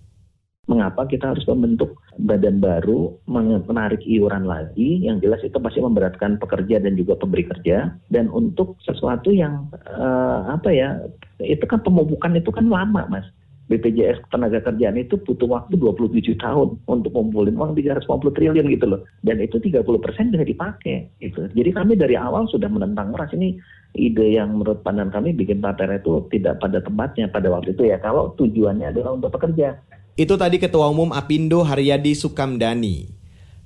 Mengapa 0.70 1.10
kita 1.10 1.34
harus 1.34 1.42
membentuk 1.50 1.98
badan 2.18 2.62
baru 2.62 3.14
menarik 3.26 4.02
iuran 4.06 4.46
lagi? 4.46 5.02
Yang 5.02 5.16
jelas 5.26 5.40
itu 5.42 5.58
pasti 5.58 5.80
memberatkan 5.82 6.38
pekerja 6.38 6.78
dan 6.82 6.94
juga 6.94 7.18
pemberi 7.18 7.44
kerja. 7.46 7.94
Dan 8.10 8.30
untuk 8.30 8.78
sesuatu 8.82 9.34
yang 9.34 9.70
uh, 9.86 10.54
apa 10.54 10.70
ya, 10.70 11.02
itu 11.42 11.64
kan 11.66 11.82
pemupukan 11.82 12.34
itu 12.38 12.50
kan 12.54 12.70
lama, 12.70 13.06
mas. 13.10 13.26
BPJS 13.64 14.28
tenaga 14.28 14.60
kerjaan 14.60 15.00
itu 15.00 15.16
butuh 15.16 15.48
waktu 15.48 15.80
27 15.80 16.36
tahun 16.36 16.76
untuk 16.84 17.16
ngumpulin 17.16 17.56
uang 17.56 17.72
350 17.72 18.36
triliun 18.36 18.68
gitu 18.68 18.84
loh. 18.84 19.00
Dan 19.24 19.40
itu 19.40 19.56
30 19.56 19.80
persen 20.04 20.28
bisa 20.28 20.44
dipakai. 20.44 21.08
Gitu. 21.16 21.48
Jadi 21.48 21.70
kami 21.72 21.96
dari 21.96 22.12
awal 22.12 22.44
sudah 22.52 22.68
menentang 22.68 23.16
keras 23.16 23.32
ini 23.32 23.56
ide 23.96 24.36
yang 24.36 24.60
menurut 24.60 24.84
pandangan 24.84 25.16
kami 25.22 25.32
bikin 25.32 25.64
paten 25.64 25.96
itu 25.96 26.28
tidak 26.28 26.60
pada 26.60 26.84
tempatnya 26.84 27.24
pada 27.32 27.48
waktu 27.48 27.72
itu 27.72 27.88
ya. 27.88 27.96
Kalau 28.04 28.36
tujuannya 28.36 28.92
adalah 28.92 29.16
untuk 29.16 29.32
pekerja. 29.32 29.80
Itu 30.14 30.38
tadi 30.38 30.62
Ketua 30.62 30.86
Umum 30.94 31.10
Apindo 31.10 31.66
Haryadi 31.66 32.14
Sukamdani. 32.14 33.10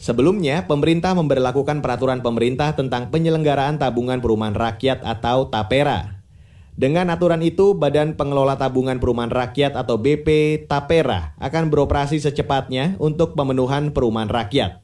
Sebelumnya, 0.00 0.64
pemerintah 0.64 1.12
memberlakukan 1.12 1.85
peraturan 1.85 2.25
pemerintah 2.25 2.73
tentang 2.73 3.12
penyelenggaraan 3.12 3.76
tabungan 3.76 4.17
perumahan 4.25 4.57
rakyat 4.57 5.05
atau 5.05 5.52
TAPERA. 5.52 6.25
Dengan 6.73 7.12
aturan 7.12 7.45
itu, 7.45 7.76
Badan 7.76 8.17
Pengelola 8.17 8.57
Tabungan 8.57 8.97
Perumahan 8.97 9.28
Rakyat 9.28 9.76
atau 9.76 10.00
BP 10.00 10.64
TAPERA 10.73 11.37
akan 11.37 11.69
beroperasi 11.69 12.17
secepatnya 12.17 12.97
untuk 12.97 13.37
pemenuhan 13.37 13.93
perumahan 13.93 14.33
rakyat. 14.33 14.81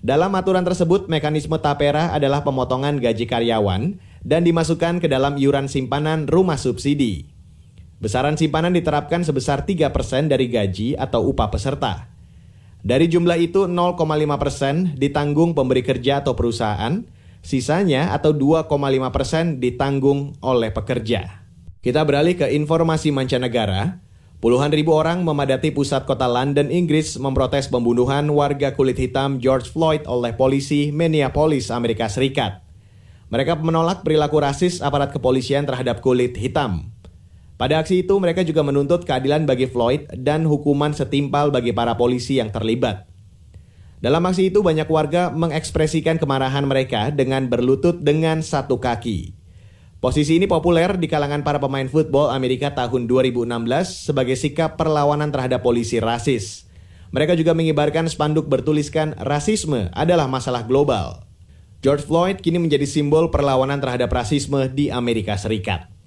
Dalam 0.00 0.32
aturan 0.40 0.64
tersebut, 0.64 1.10
mekanisme 1.12 1.60
TAPERA 1.60 2.16
adalah 2.16 2.46
pemotongan 2.48 2.96
gaji 2.96 3.28
karyawan 3.28 4.00
dan 4.24 4.40
dimasukkan 4.40 5.04
ke 5.04 5.10
dalam 5.10 5.36
iuran 5.36 5.68
simpanan 5.68 6.24
rumah 6.24 6.56
subsidi. 6.56 7.37
Besaran 7.98 8.38
simpanan 8.38 8.70
diterapkan 8.70 9.26
sebesar 9.26 9.66
3% 9.66 10.30
dari 10.30 10.46
gaji 10.46 10.94
atau 10.94 11.34
upah 11.34 11.50
peserta. 11.50 12.06
Dari 12.78 13.10
jumlah 13.10 13.34
itu 13.42 13.66
0,5% 13.66 14.94
ditanggung 14.94 15.50
pemberi 15.58 15.82
kerja 15.82 16.22
atau 16.22 16.38
perusahaan, 16.38 17.02
sisanya 17.42 18.14
atau 18.14 18.30
2,5% 18.30 19.58
ditanggung 19.58 20.38
oleh 20.38 20.70
pekerja. 20.70 21.42
Kita 21.82 22.06
beralih 22.06 22.38
ke 22.38 22.46
informasi 22.54 23.10
mancanegara. 23.10 23.98
Puluhan 24.38 24.70
ribu 24.70 24.94
orang 24.94 25.26
memadati 25.26 25.74
pusat 25.74 26.06
kota 26.06 26.30
London, 26.30 26.70
Inggris 26.70 27.18
memprotes 27.18 27.66
pembunuhan 27.66 28.30
warga 28.30 28.78
kulit 28.78 28.94
hitam 28.94 29.42
George 29.42 29.66
Floyd 29.66 30.06
oleh 30.06 30.30
polisi 30.38 30.94
Minneapolis, 30.94 31.74
Amerika 31.74 32.06
Serikat. 32.06 32.62
Mereka 33.34 33.58
menolak 33.58 34.06
perilaku 34.06 34.38
rasis 34.38 34.78
aparat 34.78 35.10
kepolisian 35.10 35.66
terhadap 35.66 35.98
kulit 35.98 36.38
hitam. 36.38 36.94
Pada 37.58 37.82
aksi 37.82 38.06
itu, 38.06 38.14
mereka 38.22 38.46
juga 38.46 38.62
menuntut 38.62 39.02
keadilan 39.02 39.42
bagi 39.42 39.66
Floyd 39.66 40.06
dan 40.14 40.46
hukuman 40.46 40.94
setimpal 40.94 41.50
bagi 41.50 41.74
para 41.74 41.98
polisi 41.98 42.38
yang 42.38 42.54
terlibat. 42.54 43.10
Dalam 43.98 44.22
aksi 44.22 44.54
itu, 44.54 44.62
banyak 44.62 44.86
warga 44.86 45.34
mengekspresikan 45.34 46.22
kemarahan 46.22 46.62
mereka 46.62 47.10
dengan 47.10 47.50
berlutut 47.50 47.98
dengan 47.98 48.46
satu 48.46 48.78
kaki. 48.78 49.34
Posisi 49.98 50.38
ini 50.38 50.46
populer 50.46 50.94
di 50.94 51.10
kalangan 51.10 51.42
para 51.42 51.58
pemain 51.58 51.90
football 51.90 52.30
Amerika 52.30 52.70
tahun 52.70 53.10
2016 53.10 53.50
sebagai 54.06 54.38
sikap 54.38 54.78
perlawanan 54.78 55.34
terhadap 55.34 55.58
polisi 55.66 55.98
rasis. 55.98 56.70
Mereka 57.10 57.34
juga 57.34 57.58
mengibarkan 57.58 58.06
spanduk 58.06 58.46
bertuliskan 58.46 59.18
rasisme 59.18 59.90
adalah 59.90 60.30
masalah 60.30 60.62
global. 60.62 61.26
George 61.82 62.06
Floyd 62.06 62.38
kini 62.38 62.62
menjadi 62.62 62.86
simbol 62.86 63.34
perlawanan 63.34 63.82
terhadap 63.82 64.14
rasisme 64.14 64.70
di 64.70 64.94
Amerika 64.94 65.34
Serikat. 65.34 65.97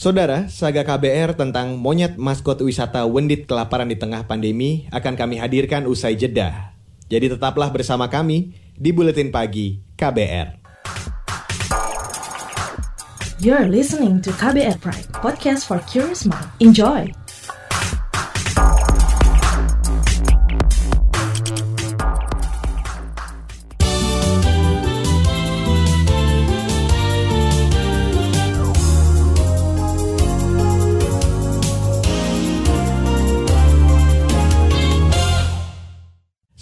Saudara, 0.00 0.48
saga 0.48 0.80
KBR 0.80 1.36
tentang 1.36 1.76
monyet 1.76 2.16
maskot 2.16 2.56
wisata 2.64 3.04
Wendit 3.04 3.44
kelaparan 3.44 3.84
di 3.84 4.00
tengah 4.00 4.24
pandemi 4.24 4.88
akan 4.88 5.12
kami 5.12 5.36
hadirkan 5.36 5.84
usai 5.84 6.16
jeda. 6.16 6.72
Jadi 7.12 7.36
tetaplah 7.36 7.68
bersama 7.68 8.08
kami 8.08 8.56
di 8.80 8.96
Buletin 8.96 9.28
Pagi 9.28 9.76
KBR. 10.00 10.56
You're 13.44 13.68
listening 13.68 14.24
to 14.24 14.32
KBR 14.40 14.80
Pride, 14.80 15.04
podcast 15.20 15.68
for 15.68 15.84
curious 15.84 16.24
mind. 16.24 16.48
Enjoy! 16.64 17.04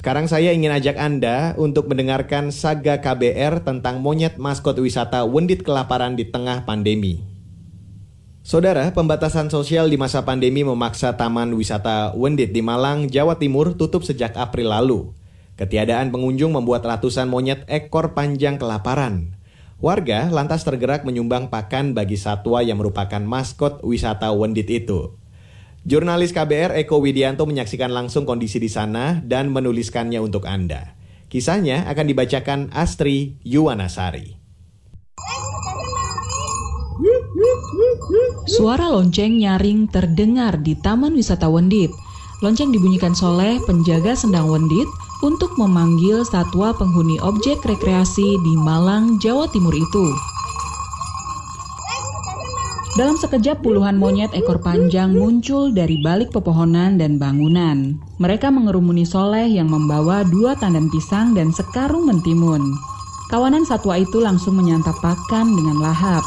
Sekarang 0.09 0.25
saya 0.25 0.57
ingin 0.57 0.73
ajak 0.73 0.97
Anda 0.97 1.53
untuk 1.61 1.93
mendengarkan 1.93 2.49
saga 2.49 2.97
KBR 2.97 3.61
tentang 3.61 4.01
monyet 4.01 4.41
maskot 4.41 4.81
wisata 4.81 5.29
Wendit 5.29 5.61
kelaparan 5.61 6.17
di 6.17 6.25
tengah 6.25 6.65
pandemi. 6.65 7.21
Saudara, 8.41 8.89
pembatasan 8.89 9.53
sosial 9.53 9.93
di 9.93 10.01
masa 10.01 10.25
pandemi 10.25 10.65
memaksa 10.65 11.13
Taman 11.13 11.53
Wisata 11.53 12.17
Wendit 12.17 12.57
di 12.57 12.65
Malang, 12.65 13.13
Jawa 13.13 13.37
Timur 13.37 13.77
tutup 13.77 14.01
sejak 14.01 14.33
April 14.41 14.73
lalu. 14.73 15.13
Ketiadaan 15.61 16.09
pengunjung 16.09 16.57
membuat 16.57 16.89
ratusan 16.89 17.29
monyet 17.29 17.69
ekor 17.69 18.17
panjang 18.17 18.57
kelaparan. 18.57 19.37
Warga 19.77 20.33
lantas 20.33 20.65
tergerak 20.65 21.05
menyumbang 21.05 21.53
pakan 21.53 21.93
bagi 21.93 22.17
satwa 22.17 22.65
yang 22.65 22.81
merupakan 22.81 23.21
maskot 23.21 23.85
wisata 23.85 24.33
Wendit 24.33 24.73
itu. 24.73 25.21
Jurnalis 25.87 26.35
KBR 26.35 26.75
Eko 26.75 26.99
Widianto 26.99 27.47
menyaksikan 27.47 27.95
langsung 27.95 28.27
kondisi 28.27 28.59
di 28.59 28.67
sana 28.67 29.23
dan 29.23 29.55
menuliskannya 29.55 30.19
untuk 30.19 30.49
Anda. 30.49 30.99
Kisahnya 31.29 31.87
akan 31.87 32.07
dibacakan 32.09 32.61
Astri 32.73 33.37
Yuwanasari. 33.45 34.39
Suara 38.49 38.91
lonceng 38.91 39.39
nyaring 39.39 39.87
terdengar 39.93 40.59
di 40.59 40.75
Taman 40.75 41.15
Wisata 41.15 41.47
Wendit. 41.47 41.93
Lonceng 42.43 42.75
dibunyikan 42.75 43.15
Soleh, 43.15 43.63
penjaga 43.67 44.15
sendang 44.19 44.51
Wendit, 44.51 44.87
untuk 45.23 45.51
memanggil 45.59 46.23
satwa 46.23 46.71
penghuni 46.75 47.19
objek 47.23 47.59
rekreasi 47.67 48.39
di 48.39 48.53
Malang, 48.55 49.19
Jawa 49.19 49.51
Timur 49.51 49.75
itu. 49.75 50.07
Dalam 52.99 53.15
sekejap 53.15 53.63
puluhan 53.63 53.95
monyet 53.95 54.35
ekor 54.35 54.59
panjang 54.59 55.15
muncul 55.15 55.71
dari 55.71 56.03
balik 56.03 56.35
pepohonan 56.35 56.99
dan 56.99 57.15
bangunan. 57.15 57.95
Mereka 58.19 58.51
mengerumuni 58.51 59.07
Soleh 59.07 59.47
yang 59.47 59.71
membawa 59.71 60.27
dua 60.27 60.59
tandan 60.59 60.91
pisang 60.91 61.31
dan 61.31 61.55
sekarung 61.55 62.11
mentimun. 62.11 62.59
Kawanan 63.31 63.63
satwa 63.63 63.95
itu 64.03 64.19
langsung 64.19 64.59
menyantap 64.59 64.99
pakan 64.99 65.47
dengan 65.47 65.79
lahap. 65.79 66.27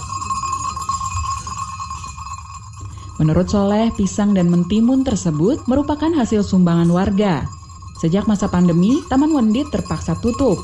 Menurut 3.19 3.51
Soleh, 3.51 3.91
pisang 3.99 4.31
dan 4.31 4.47
mentimun 4.47 5.03
tersebut 5.03 5.67
merupakan 5.67 6.15
hasil 6.15 6.39
sumbangan 6.39 6.87
warga. 6.87 7.51
Sejak 7.99 8.31
masa 8.31 8.47
pandemi, 8.47 9.03
Taman 9.11 9.35
Wendit 9.35 9.67
terpaksa 9.75 10.15
tutup 10.23 10.55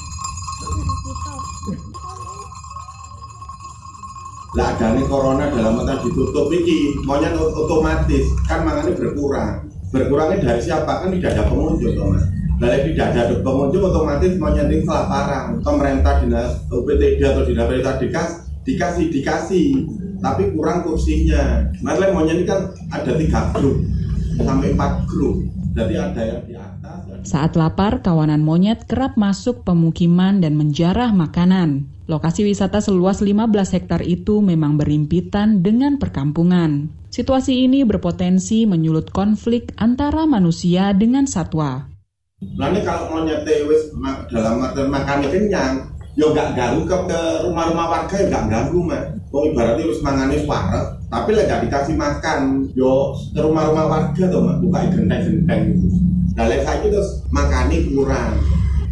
lah 4.57 4.73
adanya 4.73 5.05
corona 5.05 5.53
dalam 5.53 5.77
mata 5.77 6.01
ditutup 6.01 6.49
iki 6.49 6.97
maunya 7.05 7.29
otomatis. 7.37 8.25
Kan 8.49 8.65
mangannya 8.65 8.97
berkurang. 8.97 9.69
Berkurangnya 9.93 10.41
dari 10.41 10.61
siapa? 10.65 11.05
Kan 11.05 11.13
tidak 11.13 11.37
ada 11.37 11.43
pengunjung 11.45 11.93
teman 11.93 12.21
dari 12.57 12.89
tidak 12.89 13.07
ada 13.13 13.37
pengunjung 13.45 13.85
otomatis 13.85 14.33
maunya 14.41 14.65
ini 14.65 14.81
kelaparan. 14.81 15.61
Pemerintah 15.61 16.25
dinas 16.25 16.65
UPTD 16.73 17.21
atau 17.21 17.45
dinas 17.45 17.69
perintah 17.69 17.95
dikas 18.01 18.29
dikasih 18.65 19.05
dikasih. 19.13 19.67
Tapi 20.17 20.49
kurang 20.57 20.81
kursinya. 20.81 21.69
Malah 21.85 22.09
maunya 22.09 22.33
ini 22.33 22.49
kan 22.49 22.73
ada 22.89 23.13
tiga 23.13 23.53
grup. 23.53 23.77
Sampai 24.41 24.73
empat 24.73 25.05
grup. 25.05 25.45
Jadi 25.77 25.93
ada 25.93 26.21
yang 26.25 26.41
di 26.49 26.57
atas 26.57 26.77
saat 27.27 27.59
lapar 27.59 27.99
kawanan 28.01 28.39
monyet 28.39 28.87
kerap 28.87 29.19
masuk 29.19 29.67
pemukiman 29.67 30.39
dan 30.39 30.55
menjarah 30.55 31.11
makanan 31.11 31.91
Lokasi 32.07 32.47
wisata 32.47 32.79
seluas 32.79 33.19
15 33.19 33.51
hektar 33.51 33.99
itu 33.99 34.39
memang 34.39 34.79
berimpitan 34.79 35.59
dengan 35.59 35.99
perkampungan. 35.99 36.88
Situasi 37.12 37.67
ini 37.67 37.84
berpotensi 37.84 38.63
menyulut 38.63 39.12
konflik 39.12 39.75
antara 39.75 40.23
manusia 40.23 40.95
dengan 40.95 41.27
satwa. 41.27 41.91
Lalu 42.39 42.79
kalau 42.88 43.12
mau 43.12 43.27
wis 43.27 43.91
dalam 44.32 44.63
artian 44.63 44.88
makan 44.88 45.19
kenyang, 45.27 45.73
ya 46.15 46.32
gak 46.32 46.55
ganggu 46.55 46.88
ke, 46.88 46.95
ke 47.12 47.21
rumah-rumah 47.43 47.88
warga 47.91 48.15
ya 48.15 48.32
gak 48.32 48.45
ganggu 48.55 48.79
mah. 48.88 49.03
Wong 49.27 49.51
ibaratnya 49.51 49.84
harus 49.84 49.99
mangane 49.99 50.47
parah, 50.47 50.95
tapi 51.12 51.36
lah 51.36 51.43
gak 51.43 51.67
dikasih 51.67 51.95
makan, 51.99 52.71
yo 52.71 53.19
ke 53.36 53.39
rumah-rumah 53.43 53.84
warga 53.84 54.23
tuh 54.32 54.39
mah 54.47 54.55
buka 54.63 54.95
genteng-genteng 54.95 55.75
gitu. 55.75 55.88
Nah, 56.39 56.47
saya 56.47 56.88
terus 56.88 57.19
makannya 57.36 57.84
kurang. 57.91 58.39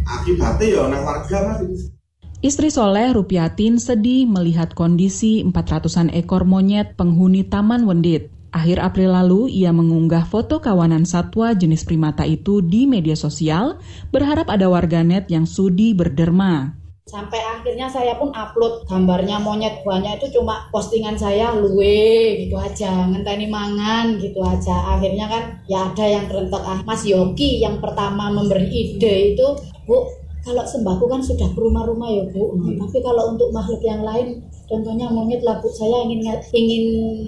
Akibatnya 0.04 0.66
yo 0.68 0.80
anak 0.92 1.00
warga 1.00 1.36
mah 1.48 1.56
Istri 2.44 2.68
Soleh 2.68 3.16
Rupiatin 3.16 3.80
sedih 3.80 4.28
melihat 4.28 4.76
kondisi 4.76 5.40
400-an 5.40 6.12
ekor 6.12 6.44
monyet 6.44 6.92
penghuni 6.92 7.48
Taman 7.48 7.88
Wendit. 7.88 8.28
Akhir 8.52 8.76
April 8.76 9.16
lalu, 9.16 9.48
ia 9.48 9.72
mengunggah 9.72 10.28
foto 10.28 10.60
kawanan 10.60 11.08
satwa 11.08 11.56
jenis 11.56 11.88
primata 11.88 12.28
itu 12.28 12.60
di 12.60 12.84
media 12.84 13.16
sosial, 13.16 13.80
berharap 14.12 14.52
ada 14.52 14.68
warganet 14.68 15.32
yang 15.32 15.48
sudi 15.48 15.96
berderma. 15.96 16.76
Sampai 17.08 17.40
akhirnya 17.40 17.88
saya 17.88 18.20
pun 18.20 18.28
upload 18.36 18.84
gambarnya 18.84 19.40
monyet 19.40 19.80
banyak 19.80 20.20
itu 20.20 20.36
cuma 20.36 20.68
postingan 20.68 21.16
saya 21.16 21.56
luwe 21.56 22.36
gitu 22.44 22.60
aja, 22.60 23.08
ngenteni 23.16 23.48
mangan 23.48 24.20
gitu 24.20 24.44
aja. 24.44 24.92
Akhirnya 24.92 25.24
kan 25.24 25.42
ya 25.64 25.88
ada 25.88 26.04
yang 26.04 26.28
terentek 26.28 26.60
ah 26.60 26.84
Mas 26.84 27.00
Yogi 27.08 27.64
yang 27.64 27.80
pertama 27.80 28.28
memberi 28.28 28.68
ide 28.68 29.32
itu, 29.32 29.46
Bu 29.88 30.25
kalau 30.46 30.62
sembako 30.62 31.10
kan 31.10 31.18
sudah 31.18 31.50
ke 31.50 31.58
rumah-rumah 31.58 32.06
ya 32.06 32.22
bu 32.30 32.54
hmm. 32.54 32.78
tapi 32.78 33.02
kalau 33.02 33.34
untuk 33.34 33.50
makhluk 33.50 33.82
yang 33.82 34.06
lain 34.06 34.46
contohnya 34.70 35.10
monyet 35.10 35.42
lah 35.42 35.58
bu 35.58 35.66
saya 35.74 36.06
ingin 36.06 36.22
ingin 36.54 36.84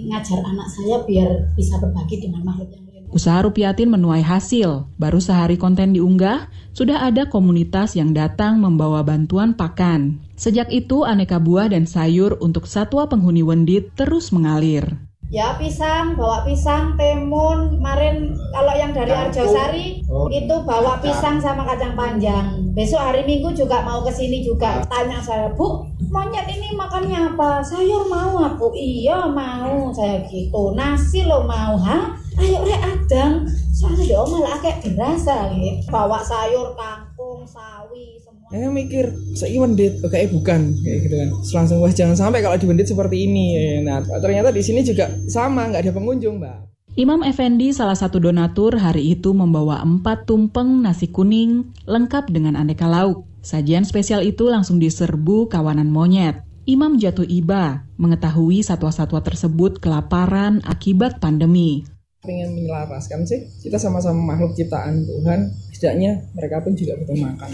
ngajar 0.07 0.39
anak 0.39 0.71
saya 0.71 1.03
biar 1.03 1.51
bisa 1.59 1.75
berbagi 1.83 2.23
dengan 2.23 2.47
makhluk 2.47 2.71
yang 2.71 2.87
lain 2.87 2.87
Usaha 3.09 3.41
Rupiatin 3.41 3.89
menuai 3.89 4.21
hasil. 4.21 4.85
Baru 5.01 5.17
sehari 5.17 5.57
konten 5.57 5.97
diunggah, 5.97 6.45
sudah 6.77 7.09
ada 7.09 7.25
komunitas 7.25 7.97
yang 7.97 8.13
datang 8.13 8.61
membawa 8.61 9.01
bantuan 9.01 9.57
pakan. 9.57 10.21
Sejak 10.37 10.69
itu, 10.69 11.09
aneka 11.09 11.41
buah 11.41 11.73
dan 11.73 11.89
sayur 11.89 12.37
untuk 12.37 12.69
satwa 12.69 13.09
penghuni 13.09 13.41
Wendit 13.41 13.97
terus 13.97 14.29
mengalir 14.29 15.08
ya 15.29 15.53
pisang 15.61 16.17
bawa 16.17 16.41
pisang 16.41 16.97
timun 16.97 17.77
kemarin 17.77 18.33
kalau 18.49 18.73
yang 18.73 18.89
dari 18.89 19.13
Arjosari 19.13 20.01
oh. 20.09 20.25
itu 20.25 20.55
bawa 20.65 20.97
pisang 20.97 21.37
sama 21.37 21.61
kacang 21.69 21.93
panjang. 21.93 22.57
Besok 22.73 22.97
hari 22.97 23.21
minggu 23.29 23.53
juga 23.53 23.85
mau 23.85 24.01
ke 24.01 24.09
sini 24.09 24.41
juga. 24.41 24.81
Tanya 24.89 25.21
saya 25.21 25.53
bu 25.53 25.85
monyet 26.09 26.49
ini 26.49 26.73
makannya 26.73 27.37
apa? 27.37 27.61
Sayur 27.61 28.09
mau 28.09 28.41
aku? 28.41 28.73
Iya 28.73 29.29
mau. 29.29 29.93
Saya 29.93 30.25
gitu. 30.25 30.73
Nasi 30.73 31.21
lo 31.29 31.45
mau 31.45 31.77
ha? 31.77 32.17
Ayo 32.41 32.65
rek 32.65 32.81
adang. 32.81 33.45
Soalnya 33.69 34.09
dia 34.09 34.21
malah 34.25 34.57
kayak 34.65 34.81
berasa 34.97 35.53
gitu. 35.53 35.85
Bawa 35.93 36.25
sayur 36.25 36.73
kangkung 36.73 37.45
sawi 37.45 38.17
saya 38.49 38.67
mikir 38.73 39.13
saya 39.37 39.61
wendit 39.61 40.01
oh, 40.01 40.09
kayak 40.09 40.33
bukan 40.33 40.73
kayak 40.81 40.99
gitu 41.05 41.15
kan 41.21 41.29
langsung 41.53 41.77
wah 41.85 41.93
jangan 41.93 42.17
sampai 42.17 42.41
kalau 42.41 42.57
di 42.57 42.65
wendit 42.65 42.89
seperti 42.89 43.29
ini 43.29 43.47
nah 43.85 44.01
ternyata 44.17 44.49
di 44.49 44.65
sini 44.65 44.81
juga 44.81 45.05
sama 45.29 45.69
nggak 45.69 45.85
ada 45.85 45.93
pengunjung 45.93 46.41
mbak 46.41 46.69
Imam 46.97 47.23
Effendi, 47.23 47.71
salah 47.71 47.95
satu 47.95 48.19
donatur, 48.19 48.75
hari 48.75 49.15
itu 49.15 49.31
membawa 49.31 49.79
empat 49.79 50.25
tumpeng 50.27 50.83
nasi 50.83 51.07
kuning 51.07 51.71
lengkap 51.87 52.27
dengan 52.27 52.59
aneka 52.59 52.91
lauk. 52.91 53.23
Sajian 53.39 53.87
spesial 53.87 54.19
itu 54.25 54.49
langsung 54.51 54.83
diserbu 54.83 55.47
kawanan 55.47 55.87
monyet. 55.87 56.43
Imam 56.67 56.99
jatuh 56.99 57.23
iba 57.23 57.87
mengetahui 57.95 58.65
satwa-satwa 58.65 59.21
tersebut 59.23 59.79
kelaparan 59.79 60.59
akibat 60.67 61.23
pandemi. 61.23 61.87
Pengen 62.19 62.57
menyelaraskan 62.57 63.23
sih, 63.23 63.47
kita 63.63 63.79
sama-sama 63.79 64.35
makhluk 64.35 64.57
ciptaan 64.57 65.07
Tuhan, 65.07 65.55
setidaknya 65.71 66.25
mereka 66.35 66.59
pun 66.59 66.75
juga 66.75 66.99
butuh 66.99 67.15
makan 67.15 67.49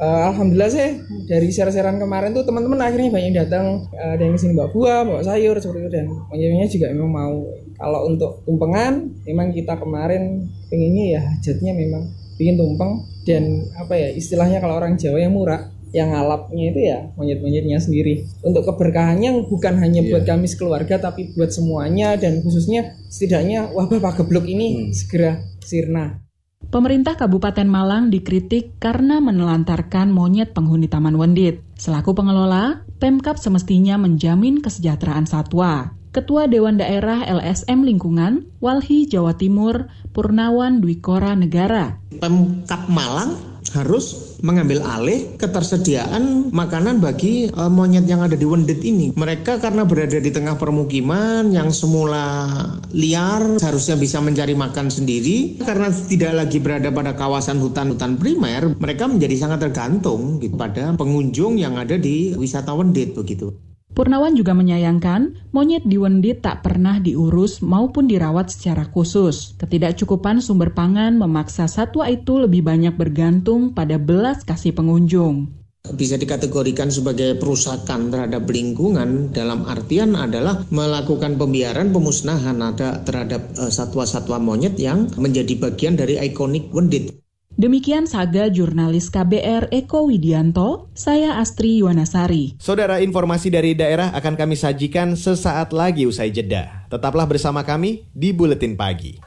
uh, 0.00 0.32
alhamdulillah 0.32 0.72
sih 0.72 1.04
dari 1.28 1.52
share-sharean 1.52 2.00
kemarin 2.00 2.32
tuh 2.32 2.42
teman-teman 2.48 2.80
akhirnya 2.80 3.12
banyak 3.12 3.32
datang 3.36 3.84
uh, 3.92 4.10
ada 4.16 4.22
yang 4.24 4.34
ke 4.34 4.40
sini 4.40 4.52
bawa 4.56 4.68
buah 4.72 5.00
bawa 5.04 5.20
sayur 5.20 5.54
seperti 5.60 5.86
itu 5.86 5.90
dan 5.92 6.06
pengennya 6.32 6.66
juga 6.66 6.86
memang 6.90 7.10
mau 7.12 7.36
kalau 7.76 8.00
untuk 8.08 8.40
tumpengan 8.48 9.12
memang 9.28 9.52
kita 9.52 9.76
kemarin 9.76 10.48
pengennya 10.72 11.04
ya 11.14 11.20
hajatnya 11.36 11.72
memang 11.76 12.02
bikin 12.40 12.56
tumpeng 12.56 13.04
dan 13.28 13.68
apa 13.76 13.92
ya 13.94 14.08
istilahnya 14.16 14.64
kalau 14.64 14.80
orang 14.80 14.96
Jawa 14.96 15.20
yang 15.20 15.36
murah 15.36 15.68
yang 15.90 16.14
ngalapnya 16.14 16.70
itu 16.70 16.80
ya 16.86 16.98
monyet-monyetnya 17.18 17.82
sendiri. 17.82 18.22
Untuk 18.46 18.62
keberkahannya 18.62 19.42
bukan 19.50 19.74
hanya 19.82 20.06
buat 20.06 20.22
Iya. 20.22 20.38
kami 20.38 20.46
sekeluarga 20.46 21.02
tapi 21.02 21.34
buat 21.34 21.50
semuanya 21.50 22.14
dan 22.14 22.46
khususnya 22.46 22.94
setidaknya 23.10 23.74
wabah 23.74 23.98
pagebluk 23.98 24.46
Hmm. 24.46 24.54
ini 24.54 24.66
segera 24.94 25.42
sirna. 25.66 26.22
Pemerintah 26.70 27.16
Kabupaten 27.16 27.64
Malang 27.64 28.12
dikritik 28.12 28.76
karena 28.76 29.16
menelantarkan 29.18 30.12
monyet 30.12 30.52
penghuni 30.52 30.86
Taman 30.86 31.16
Wendit. 31.16 31.64
Selaku 31.80 32.12
pengelola, 32.12 32.84
Pemkap 33.00 33.40
semestinya 33.40 33.96
menjamin 33.96 34.60
kesejahteraan 34.60 35.24
satwa. 35.24 35.96
Ketua 36.12 36.46
Dewan 36.46 36.76
Daerah 36.76 37.24
LSM 37.24 37.82
Lingkungan, 37.82 38.46
Walhi 38.62 39.08
Jawa 39.10 39.34
Timur, 39.34 39.90
Purnawan 40.14 40.78
Dwikora 40.78 41.34
Negara. 41.34 41.98
Pemkap 42.20 42.86
Malang 42.86 43.49
harus 43.74 44.36
mengambil 44.42 44.82
alih 44.82 45.36
ketersediaan 45.36 46.50
makanan 46.50 46.98
bagi 46.98 47.48
eh, 47.48 47.70
monyet 47.70 48.08
yang 48.08 48.24
ada 48.24 48.34
di 48.34 48.46
Wendit 48.46 48.82
ini. 48.82 49.14
Mereka 49.14 49.62
karena 49.62 49.86
berada 49.86 50.18
di 50.18 50.30
tengah 50.32 50.58
permukiman 50.58 51.52
yang 51.54 51.70
semula 51.70 52.56
liar 52.90 53.60
seharusnya 53.62 53.96
bisa 54.00 54.18
mencari 54.18 54.56
makan 54.58 54.90
sendiri 54.90 55.60
karena 55.62 55.92
tidak 55.92 56.32
lagi 56.34 56.58
berada 56.58 56.90
pada 56.90 57.14
kawasan 57.14 57.62
hutan-hutan 57.62 58.18
primer, 58.18 58.74
mereka 58.76 59.06
menjadi 59.06 59.46
sangat 59.46 59.70
tergantung 59.70 60.42
gitu, 60.42 60.58
pada 60.58 60.96
pengunjung 60.98 61.60
yang 61.60 61.78
ada 61.78 61.94
di 61.94 62.34
wisata 62.34 62.74
Wendit 62.74 63.14
begitu. 63.14 63.69
Purnawan 63.90 64.38
juga 64.38 64.54
menyayangkan 64.54 65.50
monyet 65.50 65.82
di 65.82 65.98
Wendit 65.98 66.46
tak 66.46 66.62
pernah 66.62 67.02
diurus 67.02 67.58
maupun 67.58 68.06
dirawat 68.06 68.54
secara 68.54 68.86
khusus. 68.86 69.58
Ketidakcukupan 69.58 70.38
sumber 70.38 70.70
pangan 70.70 71.18
memaksa 71.18 71.66
satwa 71.66 72.06
itu 72.06 72.38
lebih 72.38 72.62
banyak 72.62 72.94
bergantung 72.94 73.74
pada 73.74 73.98
belas 73.98 74.46
kasih 74.46 74.72
pengunjung. 74.72 75.60
bisa 75.80 76.20
dikategorikan 76.20 76.92
sebagai 76.92 77.40
perusakan 77.40 78.12
terhadap 78.12 78.44
lingkungan 78.46 79.32
dalam 79.32 79.64
artian 79.64 80.12
adalah 80.12 80.62
melakukan 80.68 81.40
pembiaran 81.40 81.88
pemusnahan 81.90 82.60
ada 82.60 83.00
terhadap 83.00 83.56
eh, 83.56 83.72
satwa-satwa 83.72 84.36
monyet 84.38 84.76
yang 84.76 85.08
menjadi 85.16 85.56
bagian 85.56 85.96
dari 85.96 86.20
ikonik 86.20 86.68
Wendit. 86.70 87.16
Demikian 87.60 88.08
saga 88.08 88.48
jurnalis 88.48 89.12
KBR 89.12 89.68
Eko 89.68 90.08
Widianto, 90.08 90.88
saya 90.96 91.36
Astri 91.36 91.76
Yuwanasari. 91.84 92.56
Saudara, 92.56 93.04
informasi 93.04 93.52
dari 93.52 93.76
daerah 93.76 94.16
akan 94.16 94.32
kami 94.32 94.56
sajikan 94.56 95.12
sesaat 95.12 95.76
lagi 95.76 96.08
usai 96.08 96.32
jeda. 96.32 96.88
Tetaplah 96.88 97.28
bersama 97.28 97.60
kami 97.60 98.08
di 98.16 98.32
Buletin 98.32 98.80
Pagi. 98.80 99.20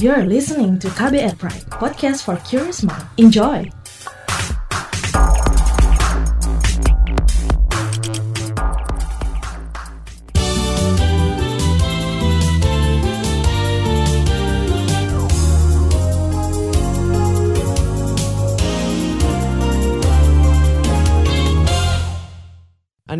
You're 0.00 0.24
listening 0.24 0.80
to 0.80 0.88
KBR 0.96 1.36
Pride, 1.36 1.68
podcast 1.76 2.24
for 2.24 2.40
curious 2.40 2.80
mind. 2.80 3.04
Enjoy! 3.20 3.79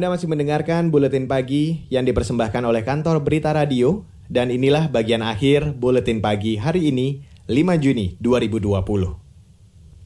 Anda 0.00 0.16
masih 0.16 0.32
mendengarkan 0.32 0.88
Buletin 0.88 1.28
Pagi 1.28 1.84
yang 1.92 2.08
dipersembahkan 2.08 2.64
oleh 2.64 2.88
kantor 2.88 3.20
Berita 3.20 3.52
Radio 3.52 4.08
dan 4.32 4.48
inilah 4.48 4.88
bagian 4.88 5.20
akhir 5.20 5.76
Buletin 5.76 6.24
Pagi 6.24 6.56
hari 6.56 6.88
ini 6.88 7.20
5 7.44 7.84
Juni 7.84 8.16
2020. 8.16 8.80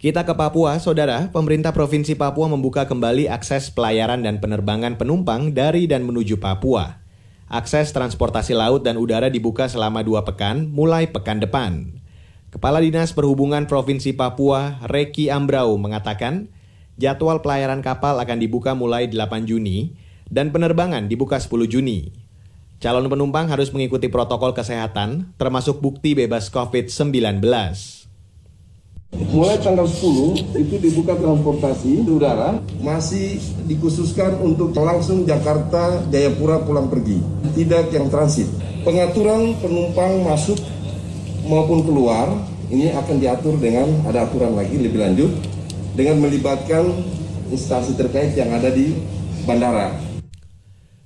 Kita 0.02 0.26
ke 0.26 0.34
Papua, 0.34 0.82
Saudara. 0.82 1.30
Pemerintah 1.30 1.70
Provinsi 1.70 2.18
Papua 2.18 2.50
membuka 2.50 2.90
kembali 2.90 3.30
akses 3.30 3.70
pelayaran 3.70 4.18
dan 4.18 4.42
penerbangan 4.42 4.98
penumpang 4.98 5.54
dari 5.54 5.86
dan 5.86 6.02
menuju 6.02 6.42
Papua. 6.42 6.98
Akses 7.46 7.94
transportasi 7.94 8.50
laut 8.50 8.82
dan 8.82 8.98
udara 8.98 9.30
dibuka 9.30 9.70
selama 9.70 10.02
dua 10.02 10.26
pekan, 10.26 10.74
mulai 10.74 11.06
pekan 11.06 11.38
depan. 11.38 12.02
Kepala 12.50 12.82
Dinas 12.82 13.14
Perhubungan 13.14 13.70
Provinsi 13.70 14.10
Papua, 14.10 14.82
Reki 14.90 15.30
Ambrau, 15.30 15.78
mengatakan 15.78 16.50
jadwal 16.94 17.42
pelayaran 17.42 17.82
kapal 17.82 18.18
akan 18.22 18.38
dibuka 18.38 18.74
mulai 18.74 19.10
8 19.10 19.46
Juni 19.46 19.94
dan 20.30 20.50
penerbangan 20.54 21.06
dibuka 21.10 21.38
10 21.38 21.66
Juni. 21.66 22.10
Calon 22.82 23.08
penumpang 23.08 23.48
harus 23.48 23.72
mengikuti 23.72 24.12
protokol 24.12 24.52
kesehatan, 24.52 25.32
termasuk 25.40 25.80
bukti 25.80 26.12
bebas 26.12 26.52
COVID-19. 26.52 27.40
Mulai 29.30 29.56
tanggal 29.62 29.86
10 29.86 30.58
itu 30.58 30.74
dibuka 30.82 31.14
transportasi 31.14 32.02
udara 32.02 32.58
masih 32.82 33.38
dikhususkan 33.70 34.42
untuk 34.42 34.74
langsung 34.74 35.22
Jakarta 35.22 36.02
Jayapura 36.10 36.66
pulang 36.66 36.90
pergi, 36.90 37.22
tidak 37.54 37.94
yang 37.94 38.10
transit. 38.10 38.50
Pengaturan 38.82 39.54
penumpang 39.62 40.20
masuk 40.26 40.58
maupun 41.46 41.86
keluar 41.86 42.26
ini 42.68 42.90
akan 42.90 43.16
diatur 43.22 43.54
dengan 43.56 43.86
ada 44.04 44.26
aturan 44.26 44.58
lagi 44.58 44.76
lebih 44.76 44.98
lanjut 44.98 45.30
dengan 45.94 46.18
melibatkan 46.18 46.90
instansi 47.54 47.94
terkait 47.94 48.34
yang 48.34 48.50
ada 48.50 48.68
di 48.68 48.98
bandara. 49.46 49.94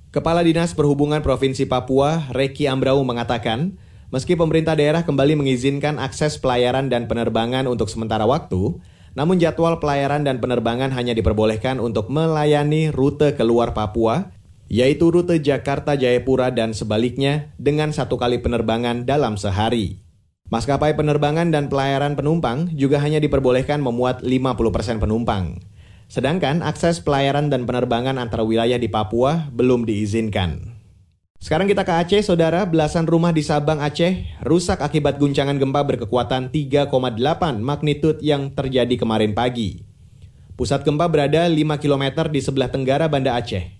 Kepala 0.09 0.41
Dinas 0.41 0.73
Perhubungan 0.73 1.21
Provinsi 1.21 1.69
Papua, 1.69 2.25
Reki 2.33 2.65
Ambrau 2.65 3.05
mengatakan, 3.05 3.77
meski 4.09 4.33
pemerintah 4.33 4.73
daerah 4.73 5.05
kembali 5.05 5.37
mengizinkan 5.37 6.01
akses 6.01 6.41
pelayaran 6.41 6.89
dan 6.89 7.05
penerbangan 7.05 7.69
untuk 7.69 7.93
sementara 7.93 8.25
waktu, 8.25 8.81
namun 9.13 9.37
jadwal 9.37 9.77
pelayaran 9.77 10.25
dan 10.25 10.41
penerbangan 10.41 10.89
hanya 10.97 11.13
diperbolehkan 11.13 11.77
untuk 11.77 12.09
melayani 12.09 12.89
rute 12.89 13.37
keluar 13.37 13.77
Papua, 13.77 14.33
yaitu 14.65 15.13
rute 15.13 15.37
Jakarta 15.37 15.93
Jayapura 15.93 16.49
dan 16.49 16.73
sebaliknya 16.73 17.53
dengan 17.61 17.93
satu 17.93 18.17
kali 18.17 18.41
penerbangan 18.41 19.05
dalam 19.05 19.37
sehari. 19.37 20.08
Maskapai 20.49 20.97
penerbangan 20.97 21.53
dan 21.53 21.69
pelayaran 21.69 22.17
penumpang 22.17 22.73
juga 22.73 22.97
hanya 22.97 23.21
diperbolehkan 23.21 23.85
memuat 23.85 24.25
50% 24.25 24.97
penumpang. 24.97 25.61
Sedangkan 26.09 26.65
akses 26.65 27.05
pelayaran 27.05 27.53
dan 27.53 27.69
penerbangan 27.69 28.17
antar 28.17 28.41
wilayah 28.41 28.81
di 28.81 28.89
Papua 28.89 29.53
belum 29.53 29.85
diizinkan. 29.85 30.73
Sekarang 31.37 31.69
kita 31.69 31.85
ke 31.85 31.93
Aceh, 31.93 32.25
saudara. 32.25 32.65
Belasan 32.65 33.05
rumah 33.05 33.29
di 33.29 33.45
Sabang, 33.45 33.79
Aceh 33.79 34.25
rusak 34.41 34.81
akibat 34.81 35.21
guncangan 35.21 35.55
gempa 35.55 35.85
berkekuatan 35.85 36.49
3,8 36.49 36.91
magnitud 37.61 38.17
yang 38.19 38.49
terjadi 38.51 38.97
kemarin 38.97 39.37
pagi. 39.37 39.85
Pusat 40.59 40.83
gempa 40.83 41.07
berada 41.07 41.47
5 41.47 41.55
km 41.79 42.27
di 42.27 42.41
sebelah 42.43 42.67
tenggara 42.67 43.07
Banda 43.07 43.37
Aceh. 43.37 43.78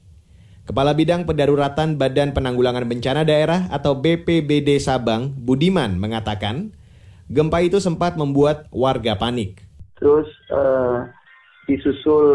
Kepala 0.69 0.93
Bidang 0.93 1.25
Pendaruratan 1.25 1.97
Badan 1.97 2.29
Penanggulangan 2.29 2.85
Bencana 2.85 3.25
Daerah 3.25 3.65
atau 3.73 3.97
BPBD 3.97 4.77
Sabang, 4.77 5.33
Budiman, 5.33 5.97
mengatakan 5.97 6.77
gempa 7.25 7.65
itu 7.65 7.81
sempat 7.81 8.13
membuat 8.21 8.69
warga 8.69 9.17
panik. 9.17 9.65
Terus 9.97 10.29
uh, 10.53 11.09
disusul 11.65 12.25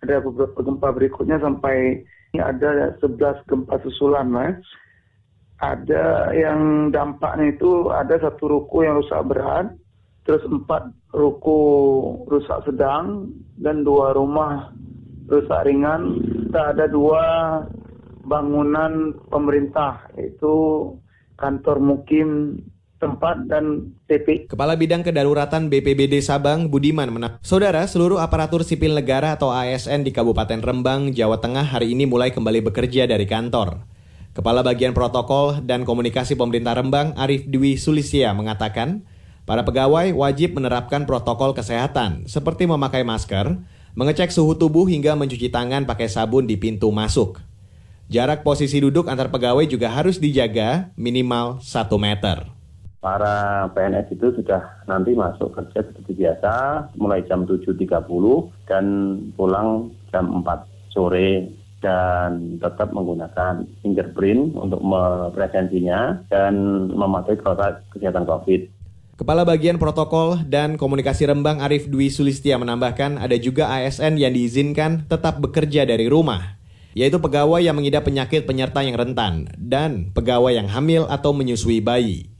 ada 0.00 0.24
beberapa 0.24 0.64
gempa 0.64 0.96
berikutnya 0.96 1.44
sampai 1.44 2.00
ada 2.40 2.96
11 3.04 3.20
gempa 3.44 3.76
susulan 3.84 4.32
lah. 4.32 4.56
Ada 5.60 6.32
yang 6.32 6.88
dampaknya 6.88 7.52
itu 7.52 7.92
ada 7.92 8.16
satu 8.16 8.48
ruko 8.48 8.80
yang 8.80 8.96
rusak 8.96 9.28
berat, 9.28 9.68
terus 10.24 10.40
empat 10.48 10.88
ruko 11.12 11.60
rusak 12.32 12.64
sedang 12.64 13.28
dan 13.60 13.84
dua 13.84 14.16
rumah 14.16 14.72
rusak 15.28 15.66
ringan. 15.66 16.18
Kita 16.48 16.74
ada 16.76 16.86
dua 16.86 17.24
bangunan 18.22 19.16
pemerintah 19.28 20.06
yaitu 20.14 20.54
kantor 21.36 21.82
mukim 21.82 22.60
tempat 23.02 23.50
dan 23.50 23.90
TP. 24.06 24.46
Kepala 24.46 24.78
Bidang 24.78 25.02
Kedaruratan 25.02 25.66
BPBD 25.66 26.22
Sabang, 26.22 26.70
Budiman, 26.70 27.10
menang. 27.10 27.42
Saudara, 27.42 27.82
seluruh 27.90 28.22
aparatur 28.22 28.62
sipil 28.62 28.94
negara 28.94 29.34
atau 29.34 29.50
ASN 29.50 30.06
di 30.06 30.14
Kabupaten 30.14 30.62
Rembang, 30.62 31.10
Jawa 31.10 31.42
Tengah 31.42 31.66
hari 31.74 31.98
ini 31.98 32.06
mulai 32.06 32.30
kembali 32.30 32.62
bekerja 32.62 33.10
dari 33.10 33.26
kantor. 33.26 33.82
Kepala 34.32 34.62
Bagian 34.62 34.94
Protokol 34.94 35.66
dan 35.66 35.82
Komunikasi 35.82 36.38
Pemerintah 36.38 36.78
Rembang, 36.78 37.12
Arif 37.18 37.44
Dwi 37.50 37.74
Sulisia, 37.74 38.30
mengatakan, 38.32 39.02
para 39.44 39.66
pegawai 39.66 40.14
wajib 40.14 40.54
menerapkan 40.54 41.04
protokol 41.04 41.52
kesehatan, 41.58 42.30
seperti 42.30 42.70
memakai 42.70 43.02
masker, 43.02 43.58
mengecek 43.92 44.32
suhu 44.32 44.56
tubuh 44.56 44.88
hingga 44.88 45.12
mencuci 45.12 45.52
tangan 45.52 45.84
pakai 45.84 46.08
sabun 46.08 46.48
di 46.48 46.56
pintu 46.56 46.88
masuk. 46.88 47.40
Jarak 48.12 48.44
posisi 48.44 48.76
duduk 48.80 49.08
antar 49.08 49.32
pegawai 49.32 49.64
juga 49.64 49.88
harus 49.88 50.20
dijaga 50.20 50.92
minimal 51.00 51.64
1 51.64 51.88
meter. 51.96 52.44
Para 53.02 53.66
PNS 53.74 54.14
itu 54.14 54.30
sudah 54.36 54.84
nanti 54.86 55.16
masuk 55.16 55.50
kerja 55.58 55.82
seperti 55.82 56.22
biasa 56.22 56.52
mulai 56.94 57.26
jam 57.26 57.42
7.30 57.48 57.82
dan 58.70 58.84
pulang 59.34 59.90
jam 60.14 60.44
4 60.44 60.94
sore 60.94 61.50
dan 61.82 62.62
tetap 62.62 62.94
menggunakan 62.94 63.66
fingerprint 63.82 64.54
untuk 64.54 64.78
presensinya 65.34 66.22
dan 66.30 66.54
mematuhi 66.94 67.42
protokol 67.42 67.82
kesehatan 67.90 68.22
COVID. 68.22 68.60
Kepala 69.22 69.46
Bagian 69.46 69.78
Protokol 69.78 70.42
dan 70.50 70.74
Komunikasi 70.74 71.30
Rembang 71.30 71.62
Arif 71.62 71.86
Dwi 71.86 72.10
Sulistia 72.10 72.58
menambahkan 72.58 73.22
ada 73.22 73.38
juga 73.38 73.70
ASN 73.70 74.18
yang 74.18 74.34
diizinkan 74.34 75.06
tetap 75.06 75.38
bekerja 75.38 75.86
dari 75.86 76.10
rumah, 76.10 76.58
yaitu 76.90 77.22
pegawai 77.22 77.62
yang 77.62 77.78
mengidap 77.78 78.02
penyakit 78.02 78.50
penyerta 78.50 78.82
yang 78.82 78.98
rentan 78.98 79.46
dan 79.54 80.10
pegawai 80.10 80.58
yang 80.58 80.66
hamil 80.66 81.06
atau 81.06 81.30
menyusui 81.30 81.78
bayi. 81.78 82.34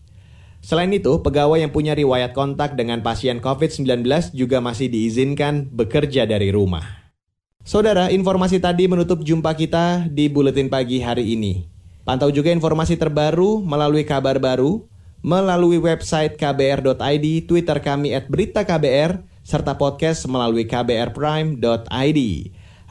Selain 0.58 0.90
itu, 0.90 1.22
pegawai 1.22 1.62
yang 1.62 1.70
punya 1.70 1.94
riwayat 1.94 2.34
kontak 2.34 2.74
dengan 2.74 2.98
pasien 2.98 3.38
COVID-19 3.38 4.02
juga 4.34 4.58
masih 4.58 4.90
diizinkan 4.90 5.70
bekerja 5.70 6.26
dari 6.26 6.50
rumah. 6.50 7.14
Saudara, 7.62 8.10
informasi 8.10 8.58
tadi 8.58 8.90
menutup 8.90 9.22
jumpa 9.22 9.54
kita 9.54 10.10
di 10.10 10.26
Buletin 10.26 10.66
Pagi 10.66 10.98
hari 10.98 11.38
ini. 11.38 11.70
Pantau 12.02 12.34
juga 12.34 12.50
informasi 12.50 12.98
terbaru 12.98 13.62
melalui 13.62 14.02
kabar 14.02 14.42
baru, 14.42 14.90
melalui 15.22 15.78
website 15.78 16.36
kbr.id, 16.36 17.26
Twitter 17.46 17.78
kami 17.78 18.12
at 18.12 18.26
berita 18.26 18.66
KBR, 18.66 19.22
serta 19.46 19.78
podcast 19.78 20.26
melalui 20.26 20.66
kbrprime.id. 20.66 22.20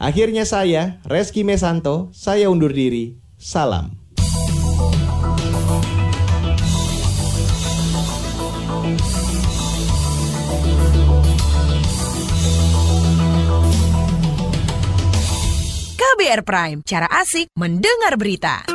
Akhirnya 0.01 0.49
saya, 0.49 0.97
Reski 1.05 1.45
Mesanto, 1.45 2.09
saya 2.09 2.49
undur 2.49 2.73
diri. 2.73 3.21
Salam. 3.37 4.01
KBR 16.01 16.41
Prime, 16.45 16.79
cara 16.85 17.09
asik 17.09 17.49
mendengar 17.57 18.13
berita. 18.17 18.65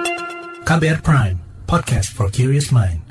KBR 0.66 0.98
Prime, 0.98 1.38
podcast 1.66 2.10
for 2.10 2.26
curious 2.26 2.74
mind. 2.74 3.05